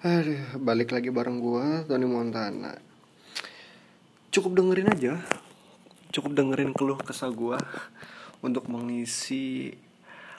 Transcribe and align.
Aduh, 0.00 0.56
balik 0.56 0.96
lagi 0.96 1.12
bareng 1.12 1.44
gua 1.44 1.84
Tony 1.84 2.08
Montana. 2.08 2.72
Cukup 4.32 4.56
dengerin 4.56 4.88
aja. 4.88 5.20
Cukup 6.08 6.32
dengerin 6.32 6.72
keluh 6.72 6.96
kesah 6.96 7.28
gua 7.28 7.60
untuk 8.40 8.64
mengisi 8.72 9.76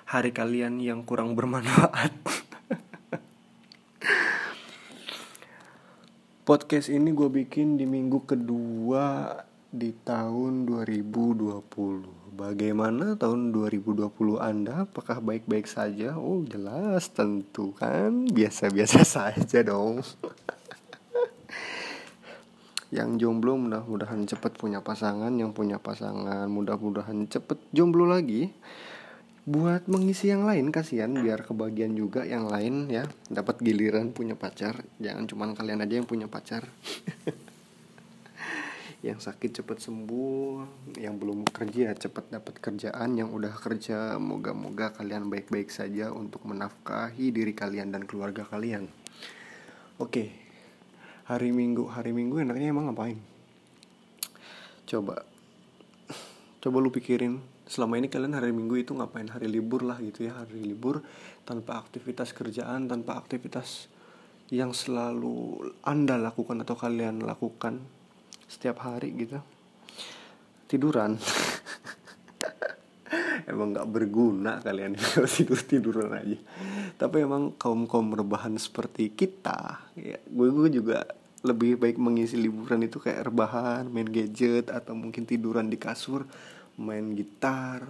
hari 0.10 0.34
kalian 0.34 0.82
yang 0.82 1.06
kurang 1.06 1.38
bermanfaat. 1.38 2.10
Podcast 6.50 6.90
ini 6.90 7.14
gue 7.14 7.30
bikin 7.30 7.78
di 7.78 7.86
minggu 7.86 8.26
kedua 8.26 9.30
di 9.72 9.96
tahun 10.04 10.68
2020. 10.68 11.64
Bagaimana 12.36 13.16
tahun 13.16 13.56
2020 13.56 14.04
Anda? 14.36 14.84
Apakah 14.84 15.24
baik-baik 15.24 15.64
saja? 15.64 16.20
Oh, 16.20 16.44
jelas 16.44 17.08
tentu 17.16 17.72
kan. 17.80 18.28
Biasa-biasa 18.28 19.08
saja 19.16 19.64
dong. 19.64 20.04
yang 22.96 23.16
jomblo 23.16 23.56
mudah-mudahan 23.56 24.28
cepet 24.28 24.60
punya 24.60 24.84
pasangan, 24.84 25.32
yang 25.32 25.56
punya 25.56 25.80
pasangan 25.80 26.52
mudah-mudahan 26.52 27.32
cepet 27.32 27.56
jomblo 27.72 28.04
lagi. 28.04 28.52
Buat 29.48 29.88
mengisi 29.88 30.30
yang 30.30 30.46
lain 30.46 30.70
kasihan 30.70 31.10
biar 31.16 31.48
kebagian 31.48 31.98
juga 31.98 32.28
yang 32.28 32.52
lain 32.52 32.92
ya 32.92 33.08
dapat 33.32 33.64
giliran 33.64 34.12
punya 34.12 34.36
pacar. 34.36 34.84
Jangan 35.00 35.32
cuman 35.32 35.56
kalian 35.56 35.80
aja 35.80 35.96
yang 35.96 36.06
punya 36.06 36.28
pacar. 36.28 36.68
yang 39.02 39.18
sakit 39.18 39.62
cepet 39.62 39.82
sembuh 39.82 40.62
yang 41.02 41.18
belum 41.18 41.50
kerja 41.50 41.90
cepet 41.98 42.38
dapat 42.38 42.62
kerjaan 42.62 43.18
yang 43.18 43.34
udah 43.34 43.50
kerja 43.58 44.22
moga-moga 44.22 44.94
kalian 44.94 45.26
baik-baik 45.26 45.74
saja 45.74 46.14
untuk 46.14 46.46
menafkahi 46.46 47.34
diri 47.34 47.58
kalian 47.58 47.90
dan 47.90 48.06
keluarga 48.06 48.46
kalian. 48.46 48.86
Oke 49.98 50.42
hari 51.26 51.56
minggu. 51.56 51.88
Hari 51.88 52.12
minggu 52.12 52.44
enaknya 52.44 52.76
emang 52.76 52.92
ngapain? 52.92 53.16
Coba 54.84 55.24
coba 56.62 56.78
lu 56.78 56.94
pikirin 56.94 57.42
selama 57.66 57.98
ini 57.98 58.06
kalian 58.06 58.38
hari 58.38 58.54
minggu 58.54 58.86
itu 58.86 58.92
ngapain? 58.94 59.32
Hari 59.32 59.48
libur 59.48 59.82
lah 59.82 59.98
gitu 60.04 60.28
ya 60.28 60.38
hari 60.44 60.62
libur 60.62 61.02
tanpa 61.48 61.80
aktivitas 61.80 62.38
kerjaan 62.38 62.86
tanpa 62.92 63.18
aktivitas 63.18 63.90
yang 64.52 64.76
selalu 64.76 65.64
anda 65.82 66.20
lakukan 66.20 66.60
atau 66.62 66.76
kalian 66.76 67.24
lakukan 67.24 67.82
setiap 68.52 68.84
hari 68.84 69.16
gitu. 69.16 69.40
Tiduran. 70.68 71.16
Emang 73.52 73.72
nggak 73.72 73.88
berguna 73.88 74.60
kalian 74.60 74.96
kalau 75.00 75.32
tidur 75.32 75.60
tiduran 75.64 76.12
aja. 76.12 76.36
Tapi 77.00 77.24
emang 77.24 77.56
kaum 77.56 77.88
kaum 77.88 78.12
rebahan 78.12 78.60
seperti 78.60 79.16
kita 79.16 79.88
ya 79.98 80.22
gue 80.22 80.48
gue 80.54 80.70
juga 80.70 81.02
lebih 81.42 81.82
baik 81.82 81.98
mengisi 81.98 82.38
liburan 82.38 82.86
itu 82.86 83.02
kayak 83.02 83.34
rebahan 83.34 83.90
main 83.90 84.06
gadget 84.06 84.70
atau 84.70 84.94
mungkin 84.94 85.26
tiduran 85.26 85.74
di 85.74 85.78
kasur 85.82 86.30
main 86.78 87.18
gitar 87.18 87.82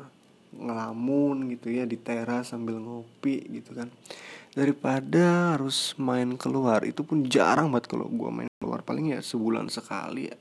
ngelamun 0.56 1.52
gitu 1.52 1.72
ya 1.72 1.84
di 1.84 2.00
teras 2.00 2.56
sambil 2.56 2.80
ngopi 2.80 3.44
gitu 3.62 3.75
kan. 3.75 3.92
Daripada 4.52 5.56
harus 5.56 5.96
main 5.96 6.36
keluar 6.36 6.84
itu 6.84 7.08
pun 7.08 7.23
jarang 7.28 7.72
banget 7.72 7.92
kalau 7.92 8.08
gue 8.08 8.31
main 8.31 8.50
keluar 8.82 8.98
paling 8.98 9.14
ya 9.14 9.20
sebulan 9.22 9.70
sekali 9.70 10.26
ya. 10.26 10.38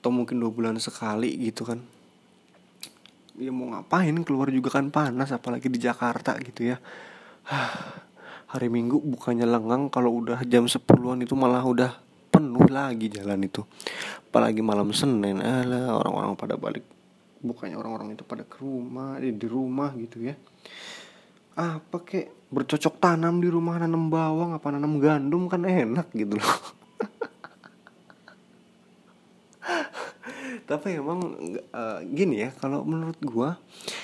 Atau 0.00 0.08
mungkin 0.08 0.40
dua 0.40 0.48
bulan 0.48 0.80
sekali 0.80 1.36
gitu 1.36 1.68
kan. 1.68 1.84
Ya 3.36 3.52
mau 3.52 3.68
ngapain 3.68 4.16
keluar 4.24 4.48
juga 4.48 4.72
kan 4.72 4.88
panas 4.88 5.28
apalagi 5.28 5.68
di 5.68 5.76
Jakarta 5.76 6.40
gitu 6.40 6.72
ya. 6.72 6.80
Hari 8.50 8.68
Minggu 8.72 8.96
bukannya 8.96 9.44
lengang 9.44 9.92
kalau 9.92 10.24
udah 10.24 10.40
jam 10.48 10.64
10-an 10.64 11.20
itu 11.20 11.36
malah 11.36 11.62
udah 11.62 12.00
penuh 12.32 12.64
lagi 12.72 13.12
jalan 13.12 13.44
itu. 13.44 13.60
Apalagi 14.32 14.64
malam 14.64 14.90
Senin 14.96 15.44
alah 15.44 16.00
orang-orang 16.00 16.32
pada 16.34 16.56
balik 16.56 16.82
bukannya 17.40 17.76
orang-orang 17.76 18.16
itu 18.16 18.24
pada 18.24 18.44
ke 18.44 18.60
rumah 18.60 19.20
di, 19.20 19.36
di 19.36 19.46
rumah 19.48 19.92
gitu 20.00 20.24
ya. 20.24 20.34
Apa 21.60 22.00
kek 22.00 22.39
bercocok 22.50 22.98
tanam 22.98 23.38
di 23.38 23.46
rumah 23.46 23.78
nanam 23.78 24.10
bawang 24.10 24.58
apa 24.58 24.74
nanam 24.74 24.98
gandum 24.98 25.46
kan 25.46 25.62
enak 25.62 26.10
gitu 26.10 26.34
loh. 26.34 26.50
Tapi 30.70 30.98
emang 30.98 31.34
uh, 31.74 31.98
gini 32.06 32.46
ya 32.46 32.50
kalau 32.58 32.82
menurut 32.82 33.18
gua 33.22 33.58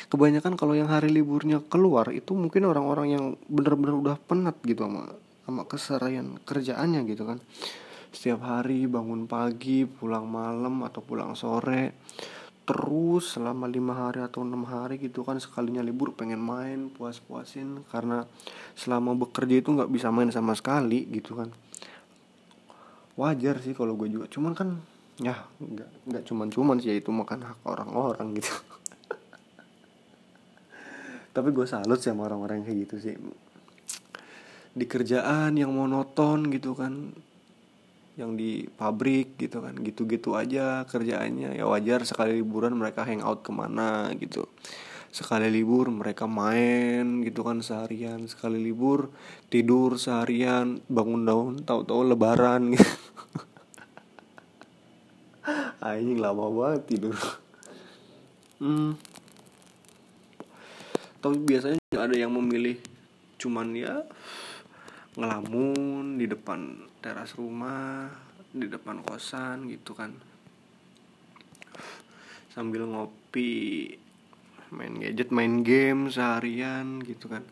kebanyakan 0.07 0.55
kalau 0.55 0.79
yang 0.79 0.87
hari 0.87 1.11
liburnya 1.11 1.59
keluar 1.67 2.15
itu 2.15 2.39
mungkin 2.39 2.71
orang-orang 2.71 3.19
yang 3.19 3.25
benar-benar 3.51 3.99
udah 3.99 4.17
penat 4.23 4.55
gitu 4.63 4.87
sama 4.87 5.11
sama 5.43 5.67
keseharian 5.67 6.39
kerjaannya 6.47 7.03
gitu 7.11 7.27
kan. 7.27 7.43
Setiap 8.15 8.47
hari 8.47 8.87
bangun 8.87 9.27
pagi 9.27 9.83
pulang 9.85 10.31
malam 10.31 10.87
atau 10.87 11.03
pulang 11.03 11.35
sore 11.35 11.99
terus 12.67 13.39
selama 13.39 13.71
lima 13.71 13.95
hari 13.95 14.19
atau 14.19 14.43
enam 14.43 14.67
hari 14.67 14.99
gitu 14.99 15.23
kan 15.23 15.39
sekalinya 15.39 15.87
libur 15.87 16.19
pengen 16.19 16.43
main 16.43 16.91
puas-puasin. 16.91 17.87
Karena 17.89 18.27
selama 18.75 19.15
bekerja 19.15 19.63
itu 19.63 19.71
nggak 19.71 19.87
bisa 19.87 20.11
main 20.11 20.35
sama 20.35 20.59
sekali 20.59 21.07
gitu 21.15 21.39
kan. 21.39 21.55
Wajar 23.15 23.63
sih 23.63 23.71
kalau 23.73 23.95
gue 23.95 24.11
juga. 24.11 24.27
Cuman 24.27 24.59
kan 24.59 24.83
ya 25.23 25.47
nggak 25.63 26.11
nggak 26.11 26.23
cuman 26.29 26.53
cuman 26.53 26.77
sih 26.83 26.93
ya 26.93 26.99
itu 26.99 27.15
makan 27.15 27.47
hak 27.47 27.63
orang-orang 27.63 28.35
gitu. 28.35 28.51
Tapi 31.39 31.49
gue 31.55 31.71
salut 31.71 32.03
sih 32.03 32.11
sama 32.11 32.27
orang-orang 32.27 32.67
kayak 32.67 32.91
gitu 32.91 32.99
sih. 32.99 33.15
Di 34.77 34.85
kerjaan 34.91 35.55
yang 35.55 35.71
monoton 35.71 36.51
gitu 36.51 36.75
kan 36.75 37.15
yang 38.17 38.35
di 38.35 38.65
pabrik 38.67 39.37
gitu 39.37 39.61
kan. 39.61 39.77
Gitu-gitu 39.77 40.35
aja 40.35 40.83
kerjaannya. 40.89 41.55
Ya 41.57 41.65
wajar 41.69 42.03
sekali 42.09 42.41
liburan 42.41 42.75
mereka 42.75 43.05
hangout 43.05 43.45
ke 43.45 43.53
mana 43.53 44.11
gitu. 44.17 44.49
Sekali 45.13 45.49
libur 45.49 45.89
mereka 45.89 46.29
main 46.29 47.23
gitu 47.25 47.45
kan 47.45 47.61
seharian. 47.61 48.25
Sekali 48.27 48.61
libur 48.61 49.13
tidur 49.53 50.01
seharian 50.01 50.81
bangun 50.89 51.23
daun 51.25 51.55
tahu-tahu 51.63 52.13
lebaran 52.13 52.69
gitu. 52.75 52.89
Anjing 55.79 56.19
lama 56.19 56.51
banget 56.51 56.83
tidur. 56.91 57.17
Hmm. 58.59 58.97
Tapi 61.21 61.37
biasanya 61.45 61.81
ada 61.95 62.17
yang 62.17 62.33
memilih 62.33 62.81
cuman 63.37 63.77
ya 63.77 64.03
ngelamun 65.17 66.21
di 66.21 66.29
depan 66.29 66.77
teras 67.01 67.33
rumah 67.41 68.13
di 68.53 68.69
depan 68.69 69.01
kosan 69.01 69.65
gitu 69.73 69.97
kan. 69.97 70.13
Sambil 72.53 72.85
ngopi 72.85 73.93
main 74.73 74.97
gadget 75.01 75.33
main 75.33 75.65
game 75.65 76.13
seharian 76.13 77.01
gitu 77.01 77.33
kan. 77.33 77.45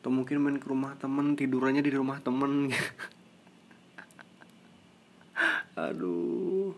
Atau 0.00 0.08
mungkin 0.08 0.40
main 0.40 0.56
ke 0.56 0.64
rumah 0.68 0.96
temen 0.96 1.36
tidurannya 1.36 1.84
di 1.84 1.92
rumah 1.92 2.24
temen. 2.24 2.72
Aduh. 5.88 6.72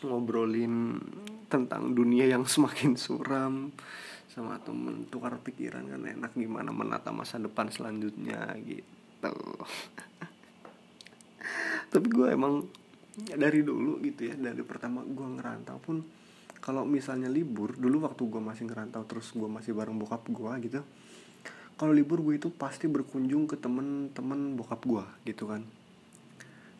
Ngobrolin 0.00 1.00
tentang 1.48 1.92
dunia 1.92 2.28
yang 2.28 2.44
semakin 2.48 2.96
suram 2.96 3.72
sama 4.36 4.60
temen 4.60 5.08
tukar 5.08 5.40
pikiran 5.40 5.88
kan 5.88 6.04
enak 6.04 6.36
gimana 6.36 6.68
menata 6.68 7.08
masa 7.08 7.40
depan 7.40 7.72
selanjutnya 7.72 8.52
gitu. 8.68 9.32
Tapi 11.96 12.06
gue 12.12 12.28
emang 12.28 12.60
dari 13.16 13.64
dulu 13.64 13.96
gitu 14.04 14.28
ya 14.28 14.36
dari 14.36 14.60
pertama 14.60 15.00
gue 15.00 15.26
ngerantau 15.40 15.80
pun 15.80 16.04
kalau 16.60 16.84
misalnya 16.84 17.32
libur 17.32 17.80
dulu 17.80 18.04
waktu 18.04 18.28
gue 18.28 18.42
masih 18.44 18.68
ngerantau 18.68 19.08
terus 19.08 19.32
gue 19.32 19.48
masih 19.48 19.72
bareng 19.72 19.96
bokap 19.96 20.28
gue 20.28 20.52
gitu 20.68 20.84
kalau 21.76 21.92
libur 21.92 22.24
gue 22.24 22.40
itu 22.40 22.48
pasti 22.48 22.88
berkunjung 22.88 23.44
ke 23.44 23.60
temen-temen 23.60 24.56
bokap 24.56 24.80
gue 24.88 25.04
gitu 25.28 25.44
kan. 25.44 25.60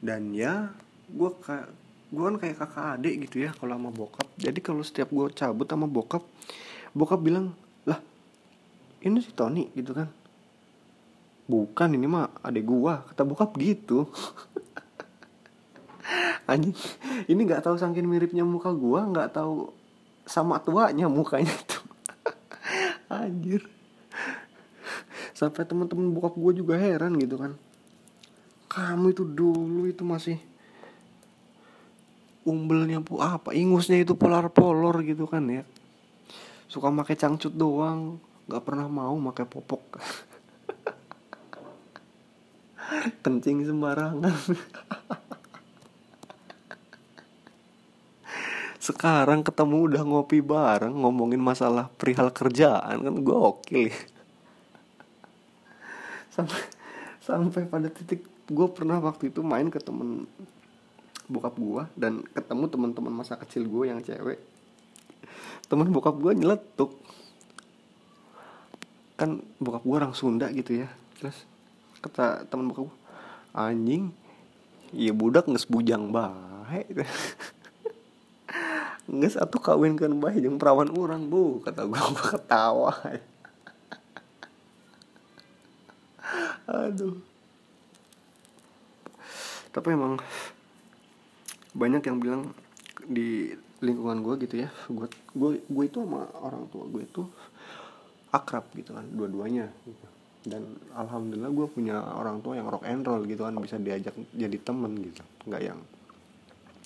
Dan 0.00 0.32
ya 0.32 0.72
gue 1.12 1.30
kayak 1.44 1.68
gue 2.06 2.24
kan 2.24 2.36
kayak 2.40 2.56
kakak 2.56 2.86
adik 2.96 3.14
gitu 3.28 3.44
ya 3.44 3.52
kalau 3.52 3.76
sama 3.76 3.92
bokap. 3.92 4.24
Jadi 4.40 4.58
kalau 4.64 4.80
setiap 4.80 5.12
gue 5.12 5.28
cabut 5.36 5.68
sama 5.68 5.84
bokap 5.84 6.24
bokap 6.96 7.20
bilang 7.20 7.52
lah 7.84 8.00
ini 9.04 9.20
si 9.20 9.28
Tony 9.36 9.68
gitu 9.76 9.92
kan. 9.92 10.08
Bukan 11.44 11.92
ini 11.92 12.08
mah 12.08 12.32
adek 12.40 12.64
gua 12.64 13.04
kata 13.04 13.28
bokap 13.28 13.52
gitu. 13.60 14.08
Anjing 16.50 16.72
ini 17.28 17.40
nggak 17.44 17.68
tahu 17.68 17.76
saking 17.76 18.08
miripnya 18.08 18.48
muka 18.48 18.72
gua 18.72 19.04
nggak 19.04 19.36
tahu 19.36 19.68
sama 20.24 20.56
tuanya 20.64 21.12
mukanya 21.12 21.52
tuh. 21.68 21.84
Anjir. 23.20 23.68
Sampai 25.36 25.68
teman-teman 25.68 26.16
bokap 26.16 26.32
gua 26.32 26.56
juga 26.56 26.80
heran 26.80 27.20
gitu 27.20 27.36
kan. 27.36 27.52
Kamu 28.72 29.12
itu 29.12 29.22
dulu 29.22 29.84
itu 29.84 30.00
masih 30.00 30.40
umbelnya 32.46 33.02
apa 33.18 33.50
ingusnya 33.52 34.06
itu 34.06 34.14
polar 34.14 34.46
polor 34.54 35.02
gitu 35.02 35.26
kan 35.26 35.42
ya 35.50 35.66
suka 36.76 36.92
pakai 36.92 37.16
cangcut 37.16 37.56
doang. 37.56 38.20
Nggak 38.52 38.68
pernah 38.68 38.84
mau 38.84 39.16
pakai 39.32 39.48
popok. 39.48 39.96
Kencing 43.24 43.64
sembarangan. 43.64 44.28
Sekarang 48.86 49.40
ketemu 49.40 49.88
udah 49.90 50.04
ngopi 50.04 50.44
bareng 50.44 50.92
ngomongin 50.94 51.40
masalah 51.40 51.88
perihal 51.96 52.28
kerjaan 52.30 53.02
kan 53.02 53.16
gue 53.18 53.34
oke 53.34 53.82
sampai 56.38 56.62
sampai 57.18 57.66
pada 57.66 57.90
titik 57.90 58.22
gue 58.46 58.68
pernah 58.70 59.02
waktu 59.02 59.34
itu 59.34 59.42
main 59.42 59.66
ke 59.74 59.82
temen 59.82 60.30
bokap 61.26 61.58
gue 61.58 61.82
dan 61.98 62.22
ketemu 62.30 62.70
teman-teman 62.70 63.10
masa 63.10 63.34
kecil 63.34 63.66
gue 63.66 63.90
yang 63.90 63.98
cewek 64.06 64.38
temen 65.66 65.90
bokap 65.90 66.16
gue 66.18 66.32
nyeletuk. 66.34 66.94
Kan 69.18 69.42
bokap 69.58 69.82
gue 69.82 69.96
orang 69.96 70.14
Sunda 70.14 70.50
gitu 70.54 70.84
ya. 70.84 70.88
Terus 71.18 71.46
kata 72.00 72.46
temen 72.46 72.70
bokap 72.70 72.90
gue 72.90 72.98
anjing 73.56 74.12
iya 74.92 75.16
budak 75.16 75.48
nges 75.48 75.64
bujang 75.64 76.12
baik 76.12 76.92
nges 79.08 79.40
satu 79.40 79.56
kawin 79.56 79.96
kan 79.96 80.12
baik 80.12 80.44
yang 80.44 80.60
perawan 80.60 80.92
orang 80.92 81.24
bu 81.24 81.64
kata 81.64 81.88
gue 81.88 81.96
gue 81.96 82.26
ketawa. 82.36 82.92
Aduh. 86.66 87.16
Tapi 89.70 89.88
emang 89.94 90.18
banyak 91.76 92.02
yang 92.02 92.18
bilang 92.18 92.42
di 93.06 93.54
lingkungan 93.80 94.18
gue 94.24 94.34
gitu 94.48 94.56
ya. 94.64 94.68
Gue 94.88 95.08
gue 95.36 95.50
gue 95.66 95.84
itu 95.84 95.98
sama 96.00 96.28
orang 96.40 96.64
tua 96.72 96.84
gue 96.88 97.02
itu 97.04 97.22
akrab 98.32 98.66
gitu 98.74 98.92
kan 98.92 99.06
dua-duanya 99.14 99.70
gitu. 99.86 100.06
dan 100.46 100.62
alhamdulillah 100.94 101.50
gue 101.50 101.66
punya 101.66 101.98
orang 101.98 102.38
tua 102.38 102.54
yang 102.54 102.70
rock 102.70 102.86
and 102.86 103.02
roll 103.02 103.18
gitu 103.26 103.42
kan 103.42 103.58
bisa 103.58 103.82
diajak 103.82 104.14
jadi 104.30 104.58
temen 104.62 104.94
gitu. 105.02 105.22
Nggak 105.50 105.62
yang 105.62 105.78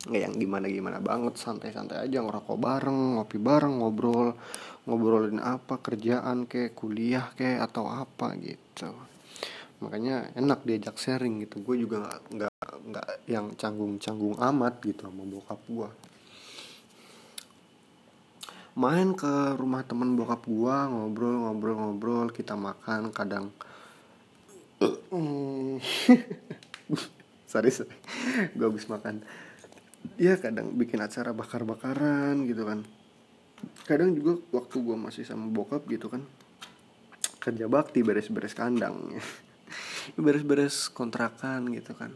nggak 0.08 0.22
yang 0.24 0.34
gimana 0.40 0.66
gimana 0.72 0.96
banget 0.96 1.36
santai-santai 1.36 2.08
aja 2.08 2.24
ngerokok 2.24 2.56
bareng 2.56 3.20
ngopi 3.20 3.36
bareng 3.36 3.84
ngobrol 3.84 4.32
ngobrolin 4.88 5.36
apa 5.44 5.76
kerjaan 5.76 6.48
kayak 6.48 6.72
kuliah 6.72 7.28
kayak 7.36 7.68
atau 7.68 7.84
apa 7.84 8.32
gitu. 8.40 8.88
Makanya 9.84 10.32
enak 10.40 10.64
diajak 10.64 10.96
sharing 10.96 11.44
gitu. 11.44 11.60
Gue 11.60 11.84
juga 11.84 12.16
nggak 12.32 12.52
nggak 12.80 13.08
yang 13.28 13.52
canggung 13.60 14.00
canggung 14.00 14.40
amat 14.40 14.80
gitu 14.80 15.04
sama 15.04 15.24
bokap 15.28 15.60
gue 15.68 15.88
main 18.80 19.12
ke 19.12 19.60
rumah 19.60 19.84
temen 19.84 20.16
bokap 20.16 20.48
gue 20.48 20.76
ngobrol 20.88 21.36
ngobrol 21.44 21.76
ngobrol 21.76 22.26
kita 22.32 22.56
makan 22.56 23.12
kadang 23.12 23.52
sorry 27.50 27.68
sorry. 27.68 27.92
Gue 28.56 28.66
habis 28.72 28.88
makan. 28.88 29.20
Ya 30.16 30.40
kadang 30.40 30.72
bikin 30.72 31.04
acara 31.04 31.36
bakar 31.36 31.68
bakaran 31.68 32.48
gitu 32.48 32.64
kan. 32.64 32.88
Kadang 33.84 34.16
juga 34.16 34.40
waktu 34.56 34.80
gue 34.80 34.96
masih 34.96 35.28
sama 35.28 35.52
bokap 35.52 35.84
gitu 35.92 36.08
kan 36.08 36.24
kerja 37.40 37.68
bakti 37.68 38.00
beres-beres 38.00 38.56
kandang. 38.56 39.16
Beres-beres 40.24 40.88
kontrakan 40.88 41.72
gitu 41.76 41.92
kan. 41.92 42.12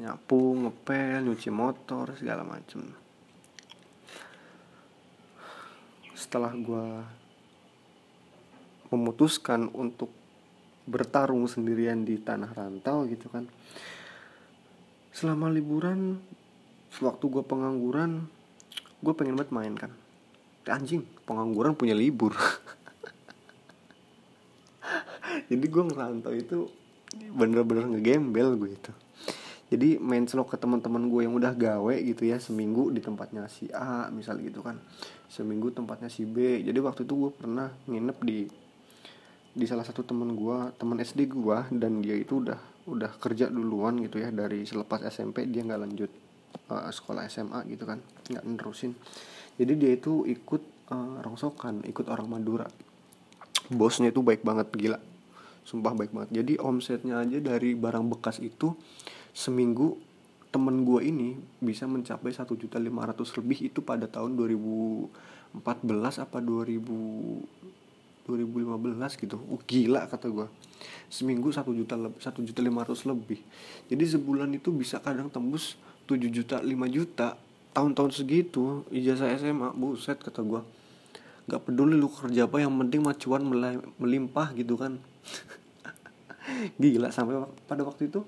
Nyapu 0.00 0.56
ngepel 0.56 1.28
nyuci 1.28 1.52
motor 1.52 2.16
segala 2.16 2.46
macem 2.46 3.09
setelah 6.20 6.52
gue 6.52 6.86
memutuskan 8.92 9.72
untuk 9.72 10.12
bertarung 10.84 11.48
sendirian 11.48 12.04
di 12.04 12.20
tanah 12.20 12.52
rantau 12.52 13.08
gitu 13.08 13.32
kan 13.32 13.48
selama 15.16 15.48
liburan 15.48 16.20
waktu 17.00 17.24
gue 17.24 17.44
pengangguran 17.46 18.28
gue 19.00 19.12
pengen 19.16 19.36
banget 19.36 19.52
main 19.52 19.74
kan. 19.76 19.92
Anjing 20.68 21.02
pengangguran 21.24 21.72
punya 21.72 21.96
libur. 21.96 22.36
Jadi 25.50 25.66
gue 25.66 25.82
ngerantau 25.88 26.32
itu 26.36 26.68
bener-bener 27.34 27.90
ngegembel 27.90 28.54
gue 28.54 28.70
itu 28.76 28.92
jadi 29.70 30.02
main 30.02 30.26
slot 30.26 30.50
ke 30.50 30.58
teman-teman 30.58 31.06
gue 31.06 31.30
yang 31.30 31.34
udah 31.38 31.54
gawe 31.54 31.94
gitu 32.02 32.26
ya 32.26 32.42
seminggu 32.42 32.90
di 32.90 32.98
tempatnya 32.98 33.46
si 33.46 33.70
A 33.70 34.10
misal 34.10 34.42
gitu 34.42 34.66
kan. 34.66 34.82
Seminggu 35.30 35.70
tempatnya 35.70 36.10
si 36.10 36.26
B. 36.26 36.58
Jadi 36.66 36.74
waktu 36.82 37.06
itu 37.06 37.14
gue 37.14 37.30
pernah 37.30 37.70
nginep 37.86 38.18
di 38.26 38.50
di 39.50 39.64
salah 39.70 39.86
satu 39.86 40.02
teman 40.02 40.34
gue 40.34 40.74
teman 40.74 40.98
SD 40.98 41.30
gue 41.30 41.58
dan 41.78 42.02
dia 42.02 42.18
itu 42.18 42.42
udah 42.42 42.58
udah 42.90 43.14
kerja 43.22 43.46
duluan 43.46 44.02
gitu 44.02 44.18
ya. 44.18 44.34
Dari 44.34 44.66
selepas 44.66 45.06
SMP 45.06 45.46
dia 45.46 45.62
nggak 45.62 45.80
lanjut 45.86 46.10
uh, 46.74 46.90
sekolah 46.90 47.30
SMA 47.30 47.62
gitu 47.70 47.86
kan. 47.86 48.02
Nggak 48.26 48.44
nerusin. 48.50 48.98
Jadi 49.54 49.72
dia 49.78 49.94
itu 49.94 50.26
ikut 50.26 50.90
uh, 50.90 51.22
rongsokan 51.22 51.86
ikut 51.86 52.10
orang 52.10 52.26
Madura. 52.26 52.66
Bosnya 53.70 54.10
itu 54.10 54.18
baik 54.18 54.42
banget 54.42 54.66
gila. 54.74 54.98
Sumpah 55.62 55.94
baik 55.94 56.10
banget. 56.10 56.42
Jadi 56.42 56.58
omsetnya 56.58 57.22
aja 57.22 57.38
dari 57.38 57.78
barang 57.78 58.18
bekas 58.18 58.42
itu 58.42 58.74
seminggu 59.32 59.98
temen 60.50 60.82
gue 60.82 61.00
ini 61.06 61.38
bisa 61.62 61.86
mencapai 61.86 62.34
satu 62.34 62.58
juta 62.58 62.82
lima 62.82 63.06
ratus 63.06 63.38
lebih 63.38 63.70
itu 63.70 63.78
pada 63.86 64.10
tahun 64.10 64.34
2014 64.34 65.06
apa 66.26 66.38
2000 66.42 67.70
2015 68.26 69.22
gitu. 69.26 69.36
Uh, 69.50 69.60
gila 69.66 70.06
kata 70.06 70.30
gue 70.30 70.46
seminggu 71.10 71.50
satu 71.50 71.74
juta 71.74 71.98
satu 72.22 72.42
juta 72.46 72.62
lima 72.62 72.86
ratus 72.86 73.06
lebih. 73.06 73.42
Jadi 73.90 74.04
sebulan 74.06 74.50
itu 74.54 74.70
bisa 74.70 75.02
kadang 75.02 75.26
tembus 75.26 75.74
7 76.06 76.18
juta 76.30 76.62
5 76.62 76.70
juta 76.90 77.34
tahun-tahun 77.74 78.12
segitu. 78.14 78.86
Ijazah 78.90 79.34
SMA 79.38 79.74
buset 79.74 80.18
kata 80.22 80.42
gue 80.42 80.62
nggak 81.50 81.66
peduli 81.66 81.98
lu 81.98 82.06
kerja 82.06 82.46
apa 82.46 82.62
yang 82.62 82.70
penting 82.78 83.02
macuan 83.02 83.42
melimpah 83.98 84.54
gitu 84.54 84.78
kan. 84.78 84.98
Gila 86.82 87.10
sampai 87.10 87.42
pada 87.66 87.82
waktu 87.82 88.06
itu 88.10 88.22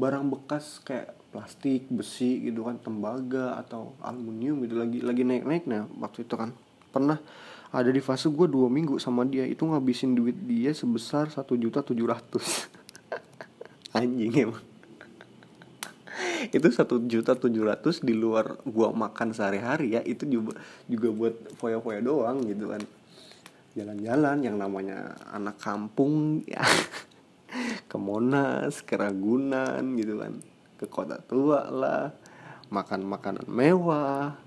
barang 0.00 0.32
bekas 0.32 0.80
kayak 0.80 1.12
plastik 1.30 1.86
besi 1.92 2.40
gitu 2.48 2.64
kan 2.64 2.80
tembaga 2.80 3.60
atau 3.60 3.92
aluminium 4.00 4.64
gitu. 4.64 4.80
Lagi 4.80 4.98
lagi 5.04 5.22
naik 5.22 5.44
naiknya 5.44 5.84
waktu 6.00 6.24
itu 6.24 6.34
kan 6.40 6.56
pernah 6.90 7.20
ada 7.70 7.86
di 7.92 8.02
fase 8.02 8.26
gue 8.32 8.46
dua 8.50 8.66
minggu 8.66 8.98
sama 8.98 9.22
dia 9.22 9.46
itu 9.46 9.62
ngabisin 9.62 10.18
duit 10.18 10.34
dia 10.34 10.74
sebesar 10.74 11.30
satu 11.30 11.54
juta 11.54 11.84
tujuh 11.84 12.08
ratus. 12.08 12.66
Anjing 13.96 14.50
emang. 14.50 14.64
Itu 16.56 16.70
satu 16.70 17.02
juta 17.06 17.34
tujuh 17.34 17.66
ratus 17.66 18.02
di 18.02 18.14
luar 18.14 18.58
gua 18.62 18.94
makan 18.94 19.34
sehari-hari 19.34 19.98
ya 19.98 20.02
itu 20.06 20.26
juga 20.30 20.56
juga 20.86 21.08
buat 21.10 21.34
foya-foya 21.58 22.00
doang 22.02 22.42
gitu 22.46 22.70
kan. 22.70 22.82
Jalan-jalan 23.74 24.38
yang 24.42 24.56
namanya 24.58 25.14
anak 25.30 25.58
kampung 25.62 26.42
ya 26.46 26.62
ke 27.86 27.96
Monas 27.98 28.82
ke 28.82 28.94
Ragunan 28.94 29.82
gitu 29.98 30.18
kan. 30.18 30.38
Ke 30.78 30.86
kota 30.86 31.18
tua 31.22 31.68
lah. 31.68 32.14
Makan 32.70 33.06
makanan 33.06 33.46
mewah. 33.50 34.38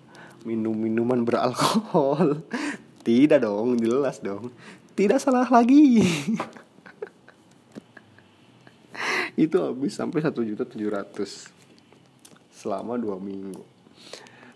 Minum 0.47 0.75
minuman 0.75 1.23
beralkohol. 1.23 2.43
Tidak 3.07 3.43
dong 3.43 3.79
jelas 3.79 4.23
dong. 4.23 4.51
Tidak 4.95 5.19
salah 5.19 5.47
lagi. 5.47 5.99
Itu 9.43 9.65
habis 9.65 9.97
sampai 9.97 10.21
satu 10.23 10.45
juta 10.45 10.63
tujuh 10.63 10.93
ratus. 10.93 11.51
Selama 12.53 12.95
dua 12.95 13.19
minggu. 13.19 13.59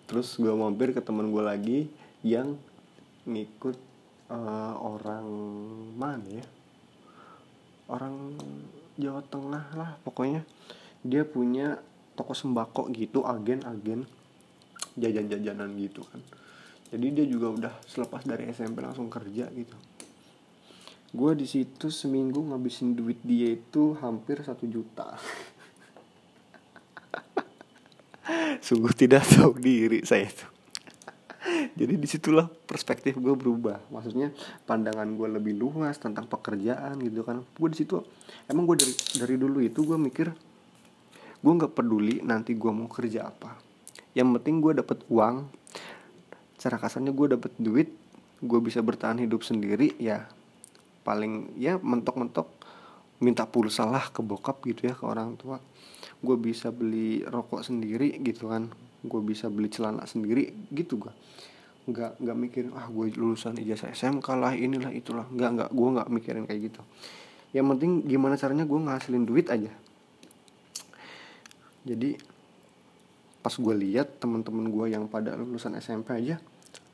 Terus 0.07 0.39
gue 0.39 0.53
mampir 0.55 0.95
ke 0.95 1.03
teman 1.03 1.27
gue 1.27 1.43
lagi 1.43 1.79
yang 2.23 2.55
ngikut 3.27 3.75
uh, 4.31 4.79
orang 4.79 5.27
mana 5.99 6.39
ya 6.39 6.45
orang 7.87 8.35
Jawa 8.99 9.21
Tengah 9.27 9.65
lah 9.75 9.91
pokoknya. 10.03 10.43
Dia 11.05 11.23
punya 11.23 11.79
toko 12.17 12.33
sembako 12.33 12.89
gitu 12.91 13.23
agen-agen 13.23 14.07
jajan-jajanan 14.97 15.77
gitu 15.77 16.01
kan. 16.07 16.21
Jadi 16.87 17.07
dia 17.13 17.25
juga 17.27 17.47
udah 17.53 17.73
selepas 17.85 18.23
dari 18.23 18.49
SMP 18.49 18.81
langsung 18.81 19.11
kerja 19.11 19.47
gitu. 19.53 19.77
Gue 21.13 21.35
di 21.37 21.47
situ 21.47 21.87
seminggu 21.87 22.43
ngabisin 22.51 22.95
duit 22.97 23.21
dia 23.23 23.55
itu 23.55 23.95
hampir 24.03 24.43
satu 24.43 24.67
juta. 24.67 25.15
Sungguh 28.65 28.91
tidak 28.91 29.23
tahu 29.23 29.55
diri 29.55 30.03
saya 30.03 30.27
tuh 30.27 30.56
jadi 31.79 31.93
di 31.95 32.07
situlah 32.07 32.47
perspektif 32.47 33.15
gue 33.17 33.33
berubah. 33.33 33.79
Maksudnya 33.91 34.31
pandangan 34.67 35.07
gue 35.15 35.27
lebih 35.39 35.55
luas 35.55 35.95
tentang 35.97 36.27
pekerjaan 36.27 36.99
gitu 37.01 37.23
kan. 37.23 37.43
Gue 37.55 37.69
di 37.71 37.77
situ 37.83 38.03
emang 38.51 38.67
gue 38.67 38.77
dari 38.79 38.93
dari 39.19 39.35
dulu 39.39 39.59
itu 39.63 39.83
gue 39.83 39.97
mikir 39.97 40.27
gue 41.37 41.53
nggak 41.53 41.73
peduli 41.77 42.19
nanti 42.25 42.55
gue 42.57 42.71
mau 42.71 42.89
kerja 42.91 43.31
apa. 43.31 43.55
Yang 44.17 44.41
penting 44.41 44.55
gue 44.59 44.73
dapet 44.83 44.99
uang. 45.07 45.47
Cara 46.57 46.75
kasarnya 46.81 47.13
gue 47.13 47.27
dapet 47.37 47.53
duit 47.61 47.89
gue 48.41 48.59
bisa 48.61 48.81
bertahan 48.85 49.17
hidup 49.17 49.41
sendiri 49.41 49.97
ya 49.97 50.29
paling 51.01 51.55
ya 51.57 51.81
mentok-mentok 51.81 52.51
minta 53.17 53.49
pulsa 53.49 53.87
lah 53.87 54.13
ke 54.13 54.21
bokap 54.21 54.61
gitu 54.67 54.91
ya 54.91 54.93
ke 54.93 55.05
orang 55.07 55.33
tua 55.39 55.57
gue 56.23 56.37
bisa 56.37 56.73
beli 56.73 57.21
rokok 57.25 57.65
sendiri 57.65 58.17
gitu 58.21 58.49
kan. 58.49 58.69
Gue 59.05 59.21
bisa 59.21 59.47
beli 59.47 59.69
celana 59.69 60.03
sendiri 60.09 60.69
gitu 60.73 60.97
gue 60.97 61.13
nggak 61.87 62.19
nggak 62.19 62.35
mikirin 62.35 62.71
ah 62.75 62.91
gue 62.91 63.15
lulusan 63.15 63.55
ijazah 63.63 63.95
SMK 63.95 64.27
lah 64.35 64.51
inilah 64.51 64.91
itulah. 64.91 65.23
Nggak 65.31 65.49
nggak 65.55 65.69
gue 65.71 65.89
nggak 65.95 66.09
mikirin 66.11 66.43
kayak 66.43 66.61
gitu. 66.73 66.81
Yang 67.55 67.65
penting 67.75 67.91
gimana 68.03 68.35
caranya 68.35 68.67
gue 68.67 68.75
ngasilin 68.75 69.23
duit 69.23 69.47
aja. 69.47 69.71
Jadi 71.87 72.19
pas 73.47 73.55
gue 73.55 73.75
lihat 73.79 74.19
teman-teman 74.19 74.67
gue 74.67 74.91
yang 74.91 75.07
pada 75.07 75.31
lulusan 75.39 75.79
SMP 75.79 76.11
aja 76.19 76.35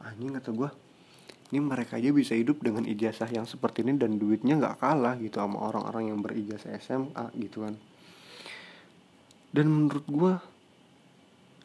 anjing 0.06 0.38
kata 0.38 0.54
gue 0.54 0.70
ini 1.50 1.60
mereka 1.66 1.98
aja 1.98 2.14
bisa 2.14 2.38
hidup 2.38 2.62
dengan 2.62 2.86
ijazah 2.86 3.26
yang 3.34 3.50
seperti 3.50 3.82
ini 3.82 3.98
dan 3.98 4.22
duitnya 4.22 4.62
nggak 4.62 4.78
kalah 4.78 5.18
gitu 5.18 5.42
sama 5.42 5.66
orang-orang 5.66 6.14
yang 6.14 6.22
berijazah 6.22 6.78
SMA 6.78 7.26
gitu 7.42 7.66
kan 7.66 7.74
dan 9.54 9.70
menurut 9.70 10.06
gue 10.10 10.34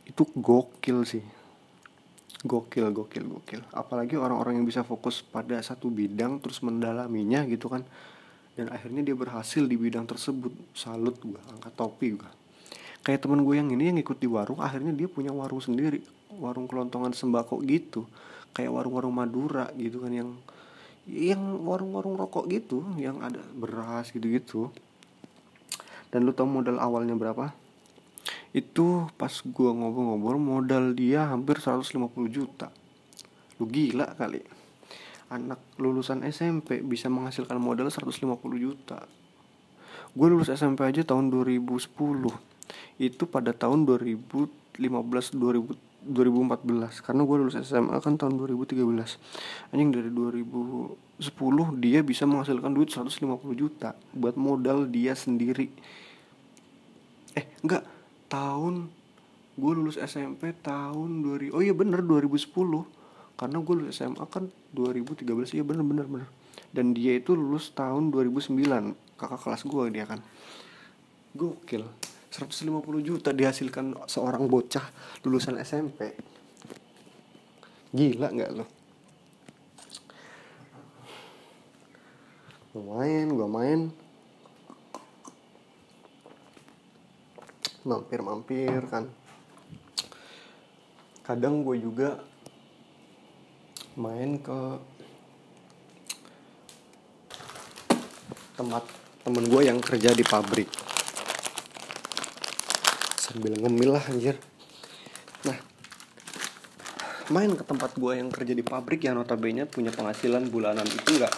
itu 0.05 0.23
gokil 0.37 1.09
sih. 1.09 1.25
Gokil 2.45 2.93
gokil 2.93 3.25
gokil. 3.27 3.65
Apalagi 3.75 4.15
orang-orang 4.15 4.61
yang 4.61 4.67
bisa 4.69 4.85
fokus 4.85 5.25
pada 5.25 5.59
satu 5.65 5.91
bidang 5.91 6.39
terus 6.39 6.61
mendalaminya 6.61 7.43
gitu 7.49 7.73
kan. 7.73 7.83
Dan 8.55 8.69
akhirnya 8.71 9.03
dia 9.03 9.17
berhasil 9.17 9.65
di 9.65 9.75
bidang 9.75 10.05
tersebut. 10.05 10.53
Salut 10.77 11.17
gue 11.19 11.41
angkat 11.51 11.73
topi 11.75 12.15
gue 12.15 12.31
kayak 13.09 13.25
teman 13.25 13.41
gue 13.41 13.57
yang 13.57 13.73
ini 13.73 13.89
yang 13.89 13.99
ikut 14.05 14.21
di 14.21 14.29
warung 14.29 14.61
akhirnya 14.61 14.93
dia 14.93 15.09
punya 15.09 15.33
warung 15.33 15.65
sendiri. 15.65 16.05
Warung 16.37 16.69
kelontongan 16.69 17.17
sembako 17.17 17.65
gitu. 17.65 18.05
Kayak 18.53 18.77
warung-warung 18.77 19.17
Madura 19.17 19.73
gitu 19.81 20.05
kan 20.05 20.13
yang 20.13 20.31
yang 21.09 21.41
warung-warung 21.65 22.21
rokok 22.21 22.53
gitu 22.53 22.85
yang 23.01 23.25
ada 23.25 23.41
beras 23.57 24.13
gitu-gitu. 24.13 24.69
Dan 26.13 26.29
lu 26.29 26.37
tau 26.37 26.45
modal 26.45 26.77
awalnya 26.77 27.17
berapa 27.17 27.49
itu 28.57 29.07
pas 29.21 29.33
gua 29.53 29.77
ngobrol-ngobrol 29.77 30.41
modal 30.41 30.97
dia 30.97 31.29
hampir 31.29 31.61
150 31.61 31.93
juta. 32.33 32.73
Lu 33.61 33.69
gila 33.69 34.15
kali. 34.17 34.41
Anak 35.29 35.61
lulusan 35.77 36.25
SMP 36.25 36.81
bisa 36.81 37.13
menghasilkan 37.13 37.61
modal 37.61 37.93
150 37.93 38.17
juta. 38.57 39.05
Gue 40.17 40.29
lulus 40.33 40.49
SMP 40.49 40.89
aja 40.89 41.05
tahun 41.05 41.29
2010 41.29 41.69
itu 42.99 43.25
pada 43.29 43.53
tahun 43.53 43.85
2015 43.85 44.81
2000 45.37 45.89
2014 46.09 47.05
karena 47.05 47.23
gue 47.27 47.37
lulus 47.37 47.59
SMA 47.59 47.99
kan 48.01 48.15
tahun 48.17 48.39
2013 48.41 48.81
anjing 49.75 49.91
dari 49.93 50.09
2010 50.15 50.97
dia 51.83 52.01
bisa 52.07 52.25
menghasilkan 52.25 52.71
duit 52.73 52.89
150 52.95 53.19
juta 53.59 53.99
buat 54.15 54.39
modal 54.39 54.89
dia 54.89 55.13
sendiri. 55.13 55.69
Eh 57.37 57.45
enggak 57.61 57.85
tahun 58.29 58.93
gue 59.59 59.73
lulus 59.75 59.99
SMP 59.99 60.55
tahun 60.63 61.27
2000 61.27 61.57
oh 61.57 61.63
iya 61.65 61.75
bener 61.75 62.05
2010 62.07 62.55
karena 63.35 63.57
gue 63.59 63.75
lulus 63.75 63.99
SMA 63.99 64.25
kan 64.31 64.47
2013 64.77 65.27
iya 65.57 65.65
bener 65.67 65.85
bener 65.85 66.07
bener. 66.07 66.29
Dan 66.69 66.93
dia 66.93 67.17
itu 67.17 67.33
lulus 67.33 67.73
tahun 67.73 68.13
2009 68.13 68.55
kakak 69.19 69.41
kelas 69.41 69.63
gue 69.65 69.85
dia 69.91 70.05
kan. 70.05 70.21
Gokil 71.33 71.85
150 72.29 72.69
juta 73.03 73.33
dihasilkan 73.33 73.97
seorang 74.07 74.47
bocah 74.47 74.85
lulusan 75.25 75.57
SMP 75.65 76.13
gila 77.89 78.29
nggak 78.29 78.51
lo 78.53 78.67
gue 82.69 82.83
main 82.85 83.27
gue 83.33 83.49
main 83.49 83.81
mampir-mampir 87.89 88.85
kan. 88.93 89.09
Kadang 91.25 91.65
gue 91.65 91.81
juga 91.81 92.21
main 93.97 94.37
ke 94.37 94.61
tempat 98.61 98.85
temen 99.25 99.45
gue 99.49 99.63
yang 99.65 99.81
kerja 99.81 100.13
di 100.13 100.25
pabrik. 100.25 100.69
Sambil 103.17 103.57
ngemil 103.57 103.97
lah 103.97 104.05
anjir. 104.13 104.37
Nah 105.49 105.57
main 107.29 107.53
ke 107.53 107.65
tempat 107.65 107.97
gue 107.97 108.13
yang 108.17 108.33
kerja 108.33 108.57
di 108.57 108.65
pabrik 108.65 109.05
yang 109.05 109.21
notabene 109.21 109.69
punya 109.69 109.93
penghasilan 109.93 110.49
bulanan 110.49 110.89
itu 110.89 111.21
enggak 111.21 111.33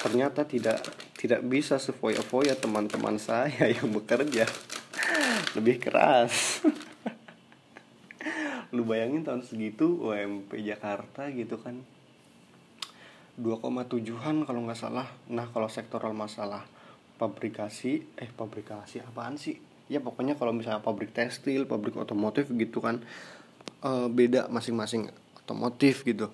ternyata 0.00 0.48
tidak 0.48 0.80
tidak 1.16 1.40
bisa 1.44 1.76
sefoya-foya 1.76 2.56
teman-teman 2.56 3.16
saya 3.20 3.68
yang 3.76 3.88
bekerja 3.92 4.44
lebih 5.58 5.82
keras. 5.82 6.62
Lu 8.74 8.86
bayangin 8.86 9.26
tahun 9.26 9.42
segitu 9.42 9.98
UMP 9.98 10.54
Jakarta 10.62 11.26
gitu 11.34 11.58
kan. 11.58 11.82
2,7an 13.40 14.46
kalau 14.46 14.60
nggak 14.68 14.78
salah. 14.78 15.08
Nah 15.32 15.48
kalau 15.50 15.66
sektoral 15.66 16.12
masalah 16.12 16.62
pabrikasi 17.18 18.04
eh 18.20 18.30
pabrikasi 18.30 19.02
apaan 19.02 19.40
sih? 19.40 19.58
Ya 19.90 19.98
pokoknya 19.98 20.38
kalau 20.38 20.54
misalnya 20.54 20.84
pabrik 20.84 21.10
tekstil 21.10 21.66
pabrik 21.66 21.98
otomotif 21.98 22.46
gitu 22.54 22.78
kan 22.78 23.02
uh, 23.82 24.06
beda 24.06 24.46
masing-masing. 24.52 25.10
Otomotif 25.42 26.06
gitu. 26.06 26.30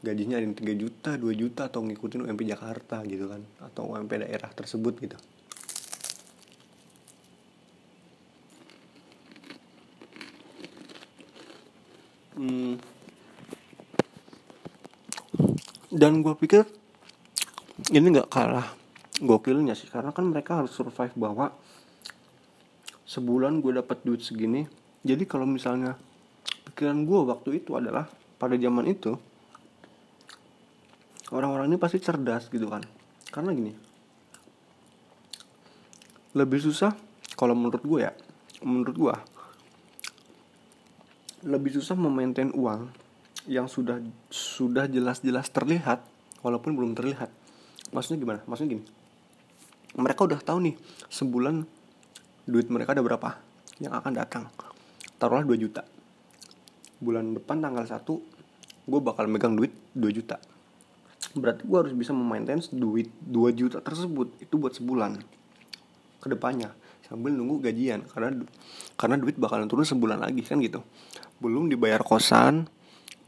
Gajinya 0.00 0.40
ada 0.40 0.48
yang 0.48 0.56
3 0.56 0.80
juta 0.80 1.10
2 1.20 1.28
juta 1.36 1.68
atau 1.68 1.84
ngikutin 1.84 2.24
UMP 2.24 2.48
Jakarta 2.48 3.04
gitu 3.04 3.28
kan 3.28 3.44
atau 3.60 3.94
UMP 3.94 4.16
daerah 4.16 4.48
tersebut 4.48 4.96
gitu 4.96 5.20
hmm. 12.40 12.74
dan 15.92 16.24
gue 16.24 16.34
pikir 16.40 16.64
ini 17.92 18.06
nggak 18.16 18.32
kalah 18.32 18.72
gokilnya 19.20 19.76
sih 19.76 19.92
karena 19.92 20.16
kan 20.16 20.24
mereka 20.32 20.64
harus 20.64 20.72
survive 20.72 21.12
bahwa 21.20 21.52
sebulan 23.04 23.60
gue 23.60 23.76
dapat 23.76 24.00
duit 24.00 24.24
segini 24.24 24.64
jadi 25.04 25.28
kalau 25.28 25.44
misalnya 25.44 26.00
pikiran 26.72 27.04
gue 27.04 27.20
waktu 27.28 27.50
itu 27.60 27.76
adalah 27.76 28.08
pada 28.40 28.56
zaman 28.56 28.88
itu 28.88 29.12
orang-orang 31.34 31.74
ini 31.74 31.76
pasti 31.76 32.00
cerdas 32.00 32.48
gitu 32.48 32.70
kan 32.70 32.80
karena 33.28 33.52
gini 33.52 33.72
lebih 36.32 36.62
susah 36.62 36.94
kalau 37.34 37.58
menurut 37.58 37.82
gue 37.82 38.00
ya 38.06 38.12
menurut 38.62 38.96
gue 38.96 39.14
lebih 41.40 41.72
susah 41.80 41.96
memaintain 41.96 42.52
uang 42.52 42.92
yang 43.48 43.64
sudah 43.64 43.96
sudah 44.28 44.84
jelas-jelas 44.84 45.48
terlihat 45.48 46.04
walaupun 46.44 46.76
belum 46.76 46.92
terlihat. 46.92 47.32
Maksudnya 47.90 48.18
gimana? 48.20 48.40
Maksudnya 48.44 48.76
gini. 48.76 48.84
Mereka 49.96 50.28
udah 50.28 50.40
tahu 50.44 50.58
nih 50.70 50.74
sebulan 51.08 51.64
duit 52.44 52.68
mereka 52.68 52.92
ada 52.92 53.02
berapa 53.02 53.40
yang 53.80 53.96
akan 53.96 54.12
datang. 54.12 54.44
Taruhlah 55.16 55.44
2 55.48 55.56
juta. 55.56 55.82
Bulan 57.00 57.32
depan 57.32 57.64
tanggal 57.64 57.88
1 57.88 58.04
gue 58.90 59.00
bakal 59.00 59.24
megang 59.26 59.56
duit 59.56 59.72
2 59.96 60.12
juta. 60.12 60.36
Berarti 61.32 61.64
gue 61.64 61.78
harus 61.80 61.94
bisa 61.96 62.12
memaintain 62.12 62.60
duit 62.74 63.08
2 63.24 63.56
juta 63.56 63.80
tersebut 63.80 64.36
itu 64.44 64.54
buat 64.60 64.76
sebulan. 64.76 65.16
Ke 66.20 66.28
depannya 66.28 66.76
sambil 67.10 67.34
nunggu 67.34 67.58
gajian 67.66 68.06
karena 68.06 68.46
karena 68.94 69.18
duit 69.18 69.34
bakalan 69.34 69.66
turun 69.66 69.82
sebulan 69.82 70.22
lagi 70.22 70.46
kan 70.46 70.62
gitu 70.62 70.78
belum 71.40 71.72
dibayar 71.72 72.04
kosan 72.04 72.68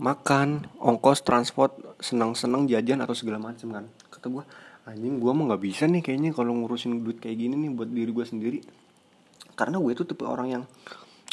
makan 0.03 0.67
ongkos 0.83 1.23
transport 1.23 1.79
senang-senang 2.03 2.67
jajan 2.67 3.01
atau 3.01 3.15
segala 3.17 3.39
macam 3.39 3.71
kan. 3.73 3.85
Kata 4.11 4.27
gue 4.29 4.45
anjing 4.83 5.23
gue 5.23 5.33
mah 5.33 5.45
nggak 5.55 5.63
bisa 5.63 5.87
nih 5.87 6.03
kayaknya 6.03 6.31
kalau 6.35 6.53
ngurusin 6.59 7.07
duit 7.07 7.23
kayak 7.23 7.39
gini 7.39 7.55
nih 7.55 7.71
buat 7.71 7.89
diri 7.89 8.11
gue 8.11 8.27
sendiri. 8.27 8.59
Karena 9.55 9.79
gue 9.79 9.93
tuh 9.95 10.07
tipe 10.09 10.27
orang 10.27 10.49
yang 10.51 10.63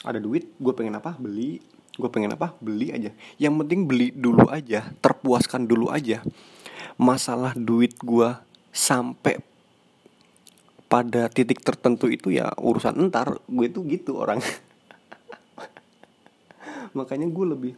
ada 0.06 0.22
duit 0.22 0.54
gue 0.56 0.74
pengen 0.78 0.96
apa? 1.02 1.18
Beli. 1.18 1.60
Gue 2.00 2.08
pengen 2.08 2.32
apa? 2.38 2.56
Beli 2.64 2.96
aja. 2.96 3.12
Yang 3.42 3.54
penting 3.66 3.80
beli 3.90 4.08
dulu 4.16 4.48
aja 4.48 4.88
terpuaskan 5.04 5.68
dulu 5.68 5.92
aja. 5.92 6.24
Masalah 6.96 7.58
duit 7.58 7.98
gue 8.00 8.30
sampai 8.70 9.42
pada 10.90 11.30
titik 11.30 11.62
tertentu 11.66 12.06
itu 12.06 12.30
ya 12.30 12.54
urusan 12.56 13.02
entar. 13.02 13.42
Gue 13.50 13.68
tuh 13.68 13.84
gitu 13.90 14.22
orang 14.22 14.40
makanya 16.94 17.28
gue 17.30 17.46
lebih 17.46 17.74